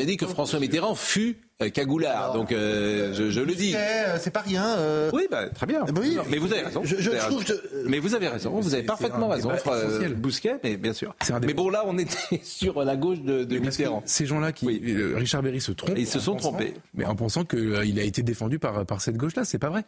[0.05, 2.33] dit que François Mitterrand fut euh, cagoulard.
[2.33, 3.73] Donc euh, je, je le dis.
[3.75, 4.77] Euh, C'est pas rien.
[4.77, 5.83] euh, Oui, bah, très bien.
[5.99, 6.15] oui.
[6.15, 6.81] Non, mais vous avez raison.
[6.83, 7.53] Je- je Vous avez trouve raison.
[7.71, 8.51] que- Mais vous avez raison.
[8.59, 9.51] Vous avez parfaitement raison.
[10.15, 11.15] Bousquet, mais bien sûr.
[11.41, 14.03] Mais bon, là, on était sur la gauche de, de Mitterrand.
[14.05, 15.97] Ces gens-là, qui euh, Richard Berry se trompe.
[15.97, 16.73] Et ils se sont pensant- trompés.
[16.93, 19.83] Mais en pensant qu'il a été défendu par, par cette gauche-là, c'est pas vrai.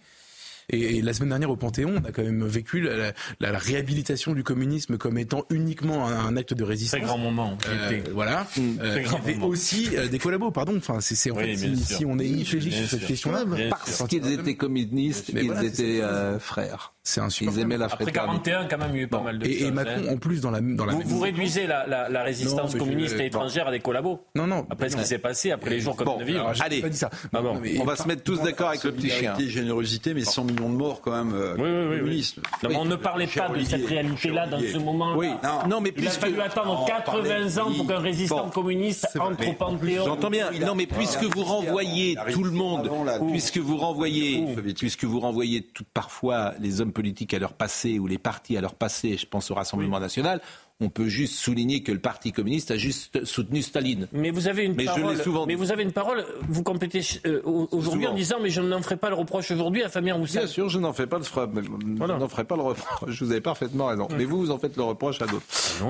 [0.70, 3.58] Et, et la semaine dernière au Panthéon, on a quand même vécu la, la- la
[3.58, 7.00] réhabilitation du communisme comme étant uniquement un, un acte de résistance.
[7.00, 7.58] Très grand moment.
[7.68, 8.48] Euh, voilà.
[8.58, 9.48] Euh, Très il y grand avait moment.
[9.48, 10.76] aussi euh, des collabos, pardon.
[10.78, 13.46] Enfin, c'est c'est- en Oui, fait, bien si, si on est bien sur cette question-là,
[13.46, 16.94] Bien Parce qu'ils étaient communistes, Mais ils étaient euh, frères.
[17.10, 18.52] C'est un Ils aimaient la Après fraternité.
[18.52, 20.14] 41, quand même, il y a eu pas mal de Et, et choses, Macron, hein.
[20.14, 22.64] en plus, dans la, dans la Vous, même vous réduisez la, la- la résistance Non,
[22.66, 23.24] mais je- communiste et bon.
[23.26, 24.22] étrangère à des collabos.
[24.36, 24.66] Non, non.
[24.70, 26.42] Après ce qui s'est passé, après les jours comme Bon, de vivre.
[26.48, 26.82] alors, Allez.
[26.82, 27.10] pas dit ça.
[27.34, 27.56] Ah bon.
[27.56, 29.34] Non, mais- On va se mettre tous d'accord avec le petit chien.
[29.40, 31.34] Générosité, mais 100 millions de morts quand même.
[31.34, 32.00] euh, Oui, oui, oui, oui.
[32.00, 32.42] communisme.
[32.64, 35.16] Non, mais on ne parlait pas de cette réalité-là dans ce moment.
[35.18, 35.30] Oui.
[35.68, 35.82] Non.
[35.82, 39.48] Mais Il a puisque fallu attendre on 80 parlait- ans pour qu'un résistant communiste entre
[39.50, 40.06] au Panthéon.
[40.06, 40.52] J'entends bien.
[40.66, 42.90] Non, mais puisque vous renvoyez tout le monde,
[43.32, 44.44] puisque vous renvoyez,
[44.78, 48.76] puisque vous renvoyez parfois les hommes politiques à leur passé ou les partis à leur
[48.76, 50.42] passé, je pense au Rassemblement national,
[50.82, 54.08] on peut juste souligner que le Parti communiste a juste soutenu Staline.
[54.14, 55.18] Mais vous avez une Mais parole.
[55.22, 56.26] souvent mais vous avez une parole.
[56.48, 59.90] Vous complétez euh, aujourd'hui en disant mais je n'en ferai pas le reproche aujourd'hui à
[59.90, 60.44] Fabien Roussel.
[60.44, 63.10] Bien sûr, je n'en fais pas le fra- n'en ferai pas le reproche.
[63.12, 64.08] Je vous avez parfaitement raison.
[64.18, 65.46] Mais vous, vous en faites le reproche à d'autres.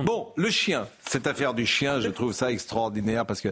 [0.05, 0.87] Bon, le chien.
[1.05, 3.49] Cette affaire du chien, je trouve ça extraordinaire parce que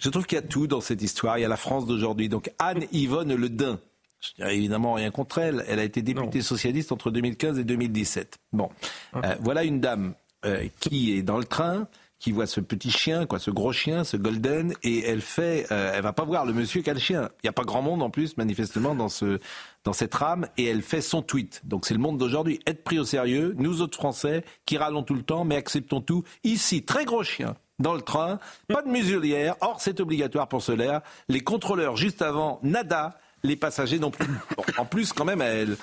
[0.00, 1.38] je trouve qu'il y a tout dans cette histoire.
[1.38, 2.28] Il y a la France d'aujourd'hui.
[2.28, 3.78] Donc Anne Yvonne Le Dain.
[4.20, 5.64] Je dirais évidemment rien contre elle.
[5.68, 8.38] Elle a été députée socialiste entre 2015 et 2017.
[8.52, 8.68] Bon,
[9.16, 10.14] Euh, voilà une dame
[10.44, 14.04] euh, qui est dans le train, qui voit ce petit chien, quoi, ce gros chien,
[14.04, 17.00] ce golden, et elle fait, euh, elle va pas voir le monsieur qui a le
[17.00, 17.30] chien.
[17.42, 19.38] Il n'y a pas grand monde en plus, manifestement, dans ce,
[19.84, 21.62] dans cette rame, et elle fait son tweet.
[21.64, 22.60] Donc c'est le monde d'aujourd'hui.
[22.66, 26.24] Être pris au sérieux, nous autres Français, qui râlons tout le temps, mais acceptons tout.
[26.44, 27.56] Ici, très gros chien.
[27.78, 31.02] Dans le train, pas de muselière, or c'est obligatoire pour cela.
[31.28, 34.26] Les contrôleurs juste avant, nada, les passagers non plus.
[34.56, 35.76] Bon, en plus, quand même, elle,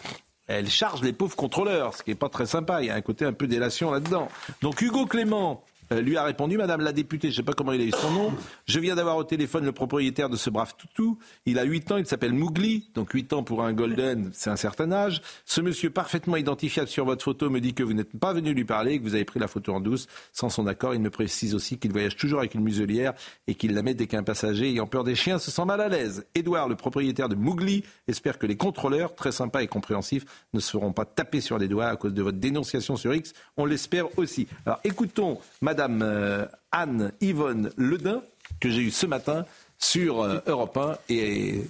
[0.47, 2.82] elle charge les pauvres contrôleurs, ce qui n'est pas très sympa.
[2.82, 4.30] Il y a un côté un peu délation là-dedans.
[4.62, 7.71] Donc Hugo Clément euh, lui a répondu, Madame la députée, je ne sais pas comment
[7.71, 8.33] il a eu son nom,
[8.65, 11.17] je viens d'avoir au téléphone le propriétaire de ce brave toutou.
[11.45, 14.55] Il a 8 ans, il s'appelle Mougli, donc 8 ans pour un golden, c'est un
[14.55, 15.21] certain âge.
[15.45, 18.65] Ce monsieur parfaitement identifiable sur votre photo me dit que vous n'êtes pas venu lui
[18.65, 20.07] parler, que vous avez pris la photo en douce.
[20.33, 23.13] Sans son accord, il me précise aussi qu'il voyage toujours avec une muselière
[23.47, 25.88] et qu'il la met dès qu'un passager ayant peur des chiens se sent mal à
[25.88, 26.25] l'aise.
[26.35, 30.71] Édouard, le propriétaire de Mougli, espère que les contrôleurs, très sympas et compréhensifs, ne se
[30.71, 33.33] feront pas taper sur les doigts à cause de votre dénonciation sur X.
[33.55, 34.47] On l'espère aussi.
[34.65, 38.21] Alors écoutons Madame euh, Anne Yvonne Ledin,
[38.61, 39.45] que j'ai eue ce matin
[39.78, 41.61] sur euh, Europe 1, et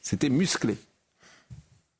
[0.00, 0.74] c'était musclé.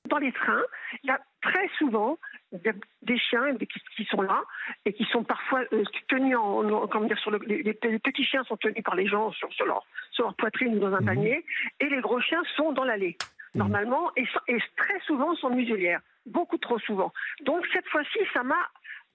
[0.09, 0.63] Dans les trains,
[1.03, 2.19] il y a très souvent
[2.53, 3.57] des, chiens
[3.97, 4.43] qui, sont là
[4.85, 8.25] et qui sont parfois euh, tenus en, en- comment dire, sur le, les, les petits
[8.25, 11.03] chiens sont tenus par les gens sur, sur leur, sur leur poitrine ou dans un
[11.03, 11.45] panier
[11.79, 13.17] et les gros chiens sont dans l'allée
[13.55, 17.13] normalement et, et très souvent sont muselières, beaucoup trop souvent.
[17.45, 18.69] Donc cette fois-ci, ça m'a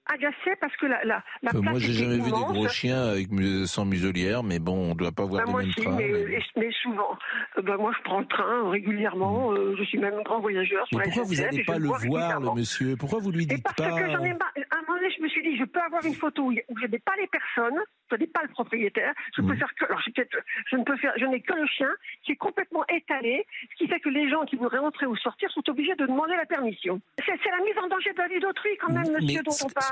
[0.07, 3.27] agacé parce que la, la, la Euh, moi, j'ai jamais vu des gros chiens avec,
[3.65, 5.95] sans muselière, mais bon, on doit pas voir Bah, les moi mêmes aussi, trains.
[5.95, 7.17] mais, mais- mais souvent.
[7.57, 9.51] Euh, bah, moi, je prends le train régulièrement.
[9.53, 12.39] euh, je suis même grand voyageur sur Mais la pourquoi vous n'allez pas le voir,
[12.39, 12.95] le monsieur?
[12.97, 14.53] Pourquoi vous lui Et dites parce pas que j'en ai marre.
[14.71, 16.77] À un moment donné, je me suis dit, je peux avoir une photo où où
[16.79, 17.79] je n'ai pas les personnes,
[18.11, 19.13] je n'ai pas le propriétaire.
[19.35, 19.47] Je Mmh.
[19.47, 21.89] peux faire que, alors je, ne peux faire, je n'ai que le chien
[22.23, 25.49] qui est complètement étalé, ce qui fait que les gens qui voudraient entrer ou sortir
[25.51, 27.01] sont obligés de demander la permission.
[27.19, 29.65] C'est la mise en danger de la vie d'autrui, quand même, Mais monsieur, dont ce-
[29.65, 29.85] on ce parle.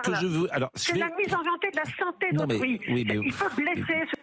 [0.76, 2.80] c'est vais- la mise en danger de la santé d'autrui.
[2.90, 4.06] oui, mais- Il faut blesser.
[4.12, 4.20] ce-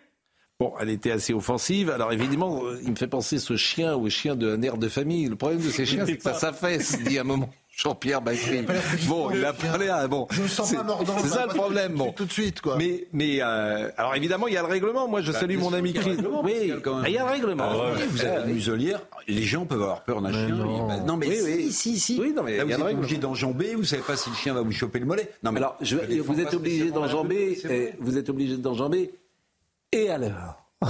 [0.58, 1.88] Bon, elle était assez offensive.
[1.90, 5.26] Alors évidemment, euh, il me fait penser ce chien au chien d'un air de famille.
[5.26, 7.48] Le problème de ces chiens, c'est que ça s'affaisse, dit à un moment
[7.82, 8.66] Jean-Pierre Bacry.
[9.08, 10.26] Bon, il a parlé à bon.
[10.30, 11.14] Je me sens c'est- pas mordant.
[11.18, 11.94] C'est ça le problème.
[11.94, 12.76] Bon, tout de suite, quoi.
[12.76, 15.08] Mais, mais euh, alors évidemment, il y a le règlement.
[15.08, 16.22] Moi, je Bah, salue mon ami qu'il y a le Chris.
[16.22, 16.68] règlement, Oui, il
[17.12, 17.64] y a le règlement.
[17.70, 20.48] Ah ouais, vous avez la muselière, les gens peuvent avoir peur d'un chien.
[20.48, 21.04] non.
[21.06, 21.72] Non, mais Oui, si, oui.
[21.72, 22.20] si, si.
[22.20, 24.16] Oui, non, mais Là, il y a vous le êtes obligé d'enjamber, vous savez pas
[24.16, 25.30] si le chien va vous choper le mollet.
[25.42, 27.58] Non, mais Alors, je, vous êtes obligé d'enjamber.
[27.98, 29.12] Vous êtes obligé d'enjamber.
[29.92, 30.56] Et alors?
[30.80, 30.88] Bah,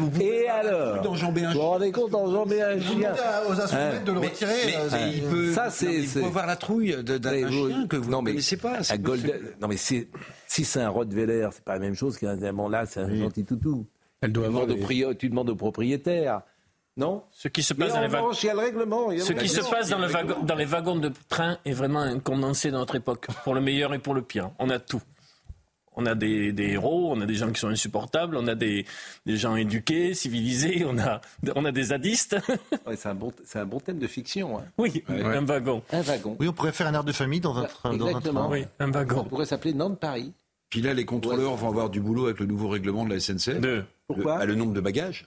[0.00, 1.14] vous pouvez Et alors Vous
[1.52, 3.12] vous rendez compte d'enjamber un Vous chien
[3.48, 4.00] aux Hein.
[4.04, 4.52] de le Mais- retirer.
[4.66, 7.48] mais- euh, mais il peut, Ça, non, c'est- avoir la trouille de- d'un Mais d'un
[7.48, 8.82] vous- chien que vous non, ne mais connaissez pas.
[8.82, 10.08] c'est un golden- non mais c'est-
[10.48, 13.44] si c'est un Rottweiler, c'est pas la même chose qu'un bon là c'est un gentil
[13.44, 13.86] toutou.
[14.20, 16.40] Elle doit tu, avoir demandes des- au, tu demandes au propriétaire.
[16.96, 17.22] Non?
[17.30, 18.24] Ce qui se passe dans les wagons.
[18.24, 19.10] revanche, il y a le règlement.
[19.16, 22.18] Ce qui se passe dans, le wagon- dans les wagons de train est vraiment un
[22.18, 24.50] condensé de notre époque, pour le meilleur et pour le pire.
[24.58, 25.00] On a tout.
[26.00, 28.86] On a des, des héros, on a des gens qui sont insupportables, on a des,
[29.26, 31.20] des gens éduqués, civilisés, on a,
[31.56, 32.36] on a des zadistes.
[32.86, 34.58] Ouais, c'est un, bon, c'est un bon thème de fiction.
[34.58, 34.64] hein.
[34.78, 35.82] Oui, un wagon.
[35.92, 36.36] Un wagon.
[36.38, 37.94] Oui, on pourrait faire un air de famille dans un train.
[37.96, 38.44] dans un Exactement.
[38.48, 38.52] train.
[38.52, 39.24] Oui, un wagon.
[39.24, 40.32] pourrait s'appeler Nantes-Paris.
[40.70, 43.60] Puis là, les contrôleurs vont avoir du boulot avec le nouveau règlement de la SNCF.
[43.60, 43.84] Deux.
[44.06, 44.36] Pourquoi?
[44.36, 45.26] le, ah, le nombre de bagages.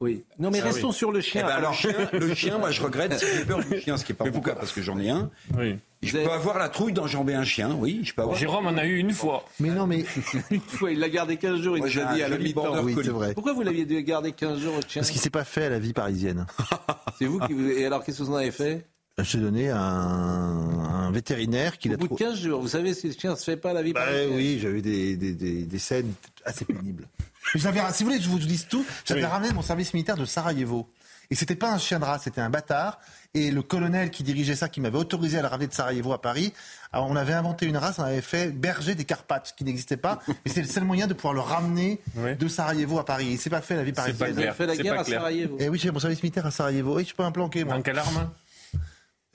[0.00, 0.24] Oui.
[0.38, 0.94] Non, mais Ah restons oui.
[0.94, 1.42] sur le Eh chien.
[1.42, 4.12] ben, Alors, le, chien, le chien, moi je regrette, j'ai peur du chien, ce qui
[4.12, 5.30] n'est pas mon cas parce que j'en ai un.
[5.56, 5.78] Oui.
[6.02, 8.36] Je peux avoir la trouille d'enjamber un chien, oui, je peux avoir.
[8.36, 9.44] Jérôme en a eu une fois.
[9.58, 10.04] Mais non, mais
[10.50, 12.82] une fois, il l'a gardé 15 jours, il nous a dit à la mi-temps.
[12.84, 13.32] oui, c'est vrai.
[13.32, 15.70] Pourquoi vous l'aviez dû garder 15 jours, votre chien Parce qu'il s'est pas fait à
[15.70, 16.46] la vie parisienne.
[17.18, 17.70] C'est vous qui vous...
[17.70, 18.84] Et alors, qu'est-ce que vous en avez fait?
[19.18, 23.06] Je donné un, un vétérinaire qui Au l'a bout de 15 jours, vous savez, si
[23.08, 24.32] le chien ne se fait pas à la vie Bah parisienne?
[24.36, 26.12] oui, j'avais des, des, des, des scènes
[26.44, 27.08] assez pénibles.
[27.54, 29.26] Je si vous voulez que je vous dise tout, j'avais Oui.
[29.26, 30.88] ramené mon service militaire de Sarajevo.
[31.30, 33.00] Et c'était pas un chien de race, c'était un bâtard.
[33.34, 36.20] Et le colonel qui dirigeait ça, qui m'avait autorisé à le ramener de Sarajevo à
[36.22, 36.52] Paris,
[36.92, 40.20] alors on avait inventé une race, on avait fait berger des Carpates, qui n'existait pas.
[40.28, 42.36] Mais c'était le seul moyen de pouvoir le ramener Oui.
[42.36, 43.32] de Sarajevo à Paris.
[43.32, 44.28] Et c'est pas fait la vie C'est pas parisienne.
[44.32, 44.54] Avez clair.
[44.56, 45.18] fait la C'est guerre pas à clair.
[45.20, 45.56] Sarajevo.
[45.58, 46.96] Et oui, j'ai mon service militaire à Sarajevo.
[46.96, 47.74] Oui, je peux un planquer, moi.
[47.74, 48.30] Dans quelle arme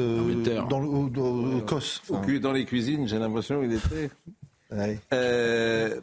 [0.02, 2.02] Euh, dans le, au, au- au COS.
[2.42, 4.10] Dans les cuisines, j'ai l'impression qu'il était.
[4.72, 5.00] Ouais.
[5.14, 6.00] Euh,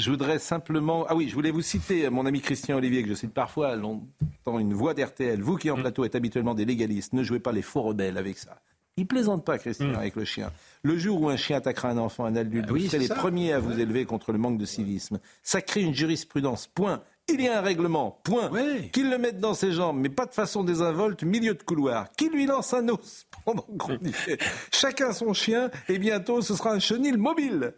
[0.00, 1.06] je voudrais simplement.
[1.08, 4.58] Ah oui, je voulais vous citer mon ami Christian Olivier, que je cite parfois, longtemps
[4.58, 5.40] une voix d'RTL.
[5.42, 8.38] Vous qui en plateau êtes habituellement des légalistes, ne jouez pas les faux rebelles avec
[8.38, 8.60] ça.
[8.96, 10.50] Il plaisante pas, Christian, avec le chien.
[10.82, 13.06] Le jour où un chien attaquera un enfant, un adulte, Ah oui, vous serez les
[13.06, 13.14] ça.
[13.14, 15.20] premiers à vous élever contre le manque de civisme.
[15.42, 16.66] Ça crée une jurisprudence.
[16.66, 17.02] Point.
[17.32, 18.20] Il y a un règlement.
[18.24, 18.50] Point.
[18.92, 22.10] Qu'il le mette dans ses jambes, mais pas de façon désinvolte, milieu de couloir.
[22.12, 24.42] Qu'il lui lance un os pendant qu'on y est?
[24.72, 27.72] Chacun son chien, et bientôt ce sera un chenil mobile.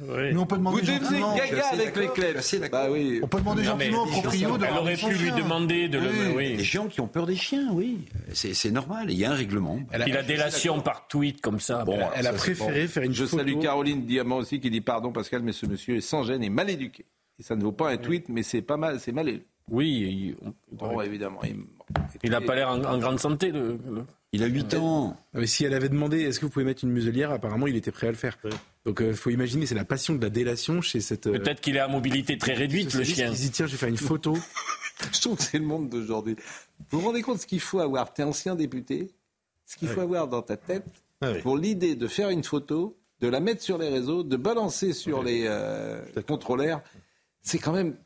[0.00, 0.32] Oui.
[0.32, 2.68] Mais on peut demander Vous devenez gaga avec les.
[2.68, 3.20] Bah oui.
[3.22, 5.36] On peut demander Non, gentiment au proprio de Elle aurait pu lui chien.
[5.36, 6.10] demander de le.
[6.10, 6.64] Les Oui.
[6.64, 7.98] gens qui ont peur des chiens, oui.
[8.32, 9.78] C'est normal, il y a un règlement.
[10.02, 11.84] Puis la délation par tweet comme ça.
[11.84, 13.38] Bon, Elle a ça, préféré faire une Je photo.
[13.44, 16.50] salue Caroline Diamant aussi qui dit pardon Pascal, mais ce monsieur est sans gêne et
[16.50, 17.04] mal éduqué.
[17.38, 19.44] Et ça ne vaut pas un tweet, mais c'est pas mal, c'est mal élevé.
[19.70, 20.36] Oui, il-
[20.72, 21.40] Bon, évidemment.
[21.44, 21.56] Il,
[22.24, 23.50] il n'a pas l'air en, en grande santé.
[23.52, 25.16] Le, le- Il a 8 ans.
[25.34, 27.76] Ah, Mais si elle avait demandé est-ce que vous pouvez mettre une muselière, apparemment il
[27.76, 28.36] était prêt à le faire.
[28.86, 31.26] Donc il faut imaginer, c'est la passion de la délation chez cette.
[31.26, 33.34] euh, Peut-être qu'il est à mobilité très réduite, le chien.
[33.34, 34.34] se dit tiens, je vais faire une photo.
[35.12, 36.36] je trouve que c'est le monde d'aujourd'hui.
[36.90, 38.12] Vous vous rendez compte ce qu'il faut avoir?
[38.14, 39.10] T'es ancien député,
[39.66, 40.86] ce qu'il faut avoir dans ta tête
[41.20, 41.42] Ah oui.
[41.42, 45.22] pour l'idée de faire une photo, de la mettre sur les réseaux, de balancer sur
[45.22, 46.80] les euh, contrôleurs.
[47.42, 47.96] C'est quand même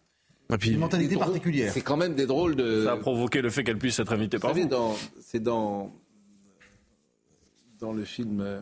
[0.51, 1.73] Et puis, Une mentalité drôles- particulière.
[1.75, 2.85] C'est quand même des drôles de.
[2.85, 4.97] Ça a provoqué le fait qu'elle puisse être invitée Vous par savez, vous.
[5.21, 5.93] c'est dans,
[7.81, 8.61] dans le film, euh,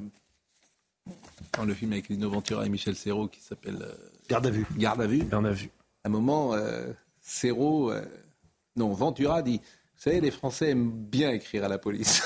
[1.56, 3.92] dans le film avec Lino Ventura et Michel Serrault qui s'appelle euh,
[4.28, 4.66] Garde à vue.
[4.76, 5.18] Garde à vue.
[5.20, 5.70] Vu.
[6.04, 8.02] À un moment, euh, Serrault, euh,
[8.76, 12.22] non, Ventura dit, vous savez, les Français aiment bien écrire à la police.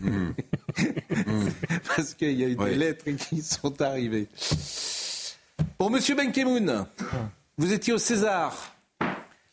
[1.96, 2.70] Parce qu'il y a eu Ouais.
[2.70, 4.28] des lettres qui sont arrivées.
[5.78, 6.86] Bon, monsieur Benkemoun,
[7.56, 8.72] vous étiez au César.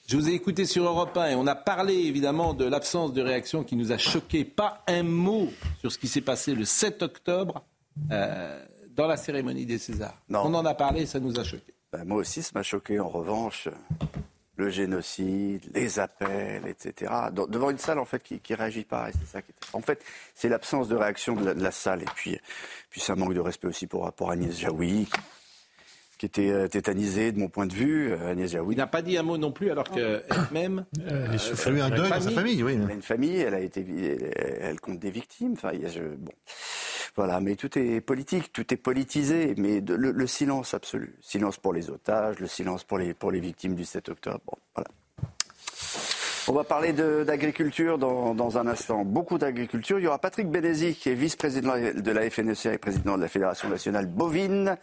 [0.08, 3.22] Je vous ai écouté sur Europe 1 et on a parlé évidemment de l'absence de
[3.22, 4.44] réaction qui nous a choqué.
[4.44, 5.48] Pas un mot
[5.80, 7.64] sur ce qui s'est passé le 7 octobre
[8.12, 8.64] euh,
[8.96, 10.18] dans la cérémonie des Césars.
[10.30, 10.42] Non.
[10.46, 11.74] On en a parlé, ça nous a choqué.
[11.92, 13.00] Ben, moi aussi, ça m'a choqué.
[13.00, 13.68] En revanche,
[14.56, 17.12] le génocide, les appels, etc.
[17.32, 19.10] De- devant une salle en fait qui, qui réagit pas.
[19.10, 20.04] et ça qui En fait,
[20.36, 22.02] c'est l'absence de réaction de la, de la salle.
[22.04, 22.40] Et puis,
[22.90, 25.08] puis c'est un manque de respect aussi pour, pour Agnès Jaoui,
[26.24, 28.14] qui était euh, tétanisée de mon point de vue.
[28.14, 28.76] Euh, Agnès Jaoui.
[28.76, 30.86] Il n'a pas dit un mot non plus alors qu'elle-même...
[31.06, 32.80] Elle Il y a eu un deuil dans sa famille, oui.
[32.82, 35.52] Elle a une famille, elle a été, elle, elle compte des victimes.
[35.54, 36.32] Enfin, je- bon,
[37.18, 37.42] voilà.
[37.42, 39.54] Mais tout est politique, tout est politisé.
[39.58, 43.30] Mais de- le, le silence absolu, silence pour les otages, le silence pour les pour
[43.30, 44.40] les victimes du 7 octobre.
[44.46, 44.88] Bon, voilà.
[46.50, 49.06] On va parler d'agriculture dans, dans un instant.
[49.06, 49.98] Beaucoup d'agriculture.
[50.00, 53.30] Il y aura Patrick Bénézy, qui est vice-président de la FNSEA et président de la
[53.30, 54.76] Fédération nationale bovine.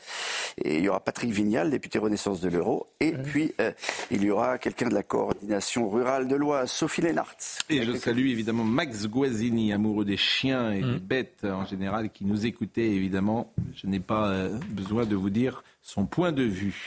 [0.59, 2.87] Et il y aura Patrick Vignal, député Renaissance de l'Euro.
[3.01, 3.73] Et puis, euh,
[4.11, 7.37] il y aura quelqu'un de la coordination rurale de l'Oise, Sophie Lénart.
[7.69, 12.25] Et je salue évidemment Max Guazzini, amoureux des chiens et des bêtes en général, qui
[12.25, 13.53] nous écoutait évidemment.
[13.75, 16.85] Je n'ai pas euh, besoin de vous dire son point de vue.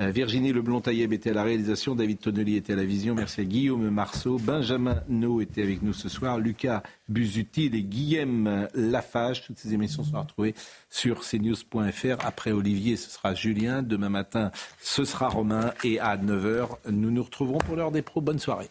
[0.00, 3.44] Euh, Virginie Leblond-Tailleb était à la réalisation, David Tonnelly était à la vision, merci à
[3.44, 9.44] Guillaume Marceau, Benjamin No était avec nous ce soir, Lucas Busutil et Guillaume Lafage.
[9.46, 10.54] Toutes ces émissions sont retrouvées
[10.90, 12.26] sur cnews.fr.
[12.26, 13.82] Après Olivier, ce sera Julien.
[13.82, 15.72] Demain matin, ce sera Romain.
[15.84, 18.20] Et à 9h, nous nous retrouverons pour l'heure des pros.
[18.20, 18.70] Bonne soirée.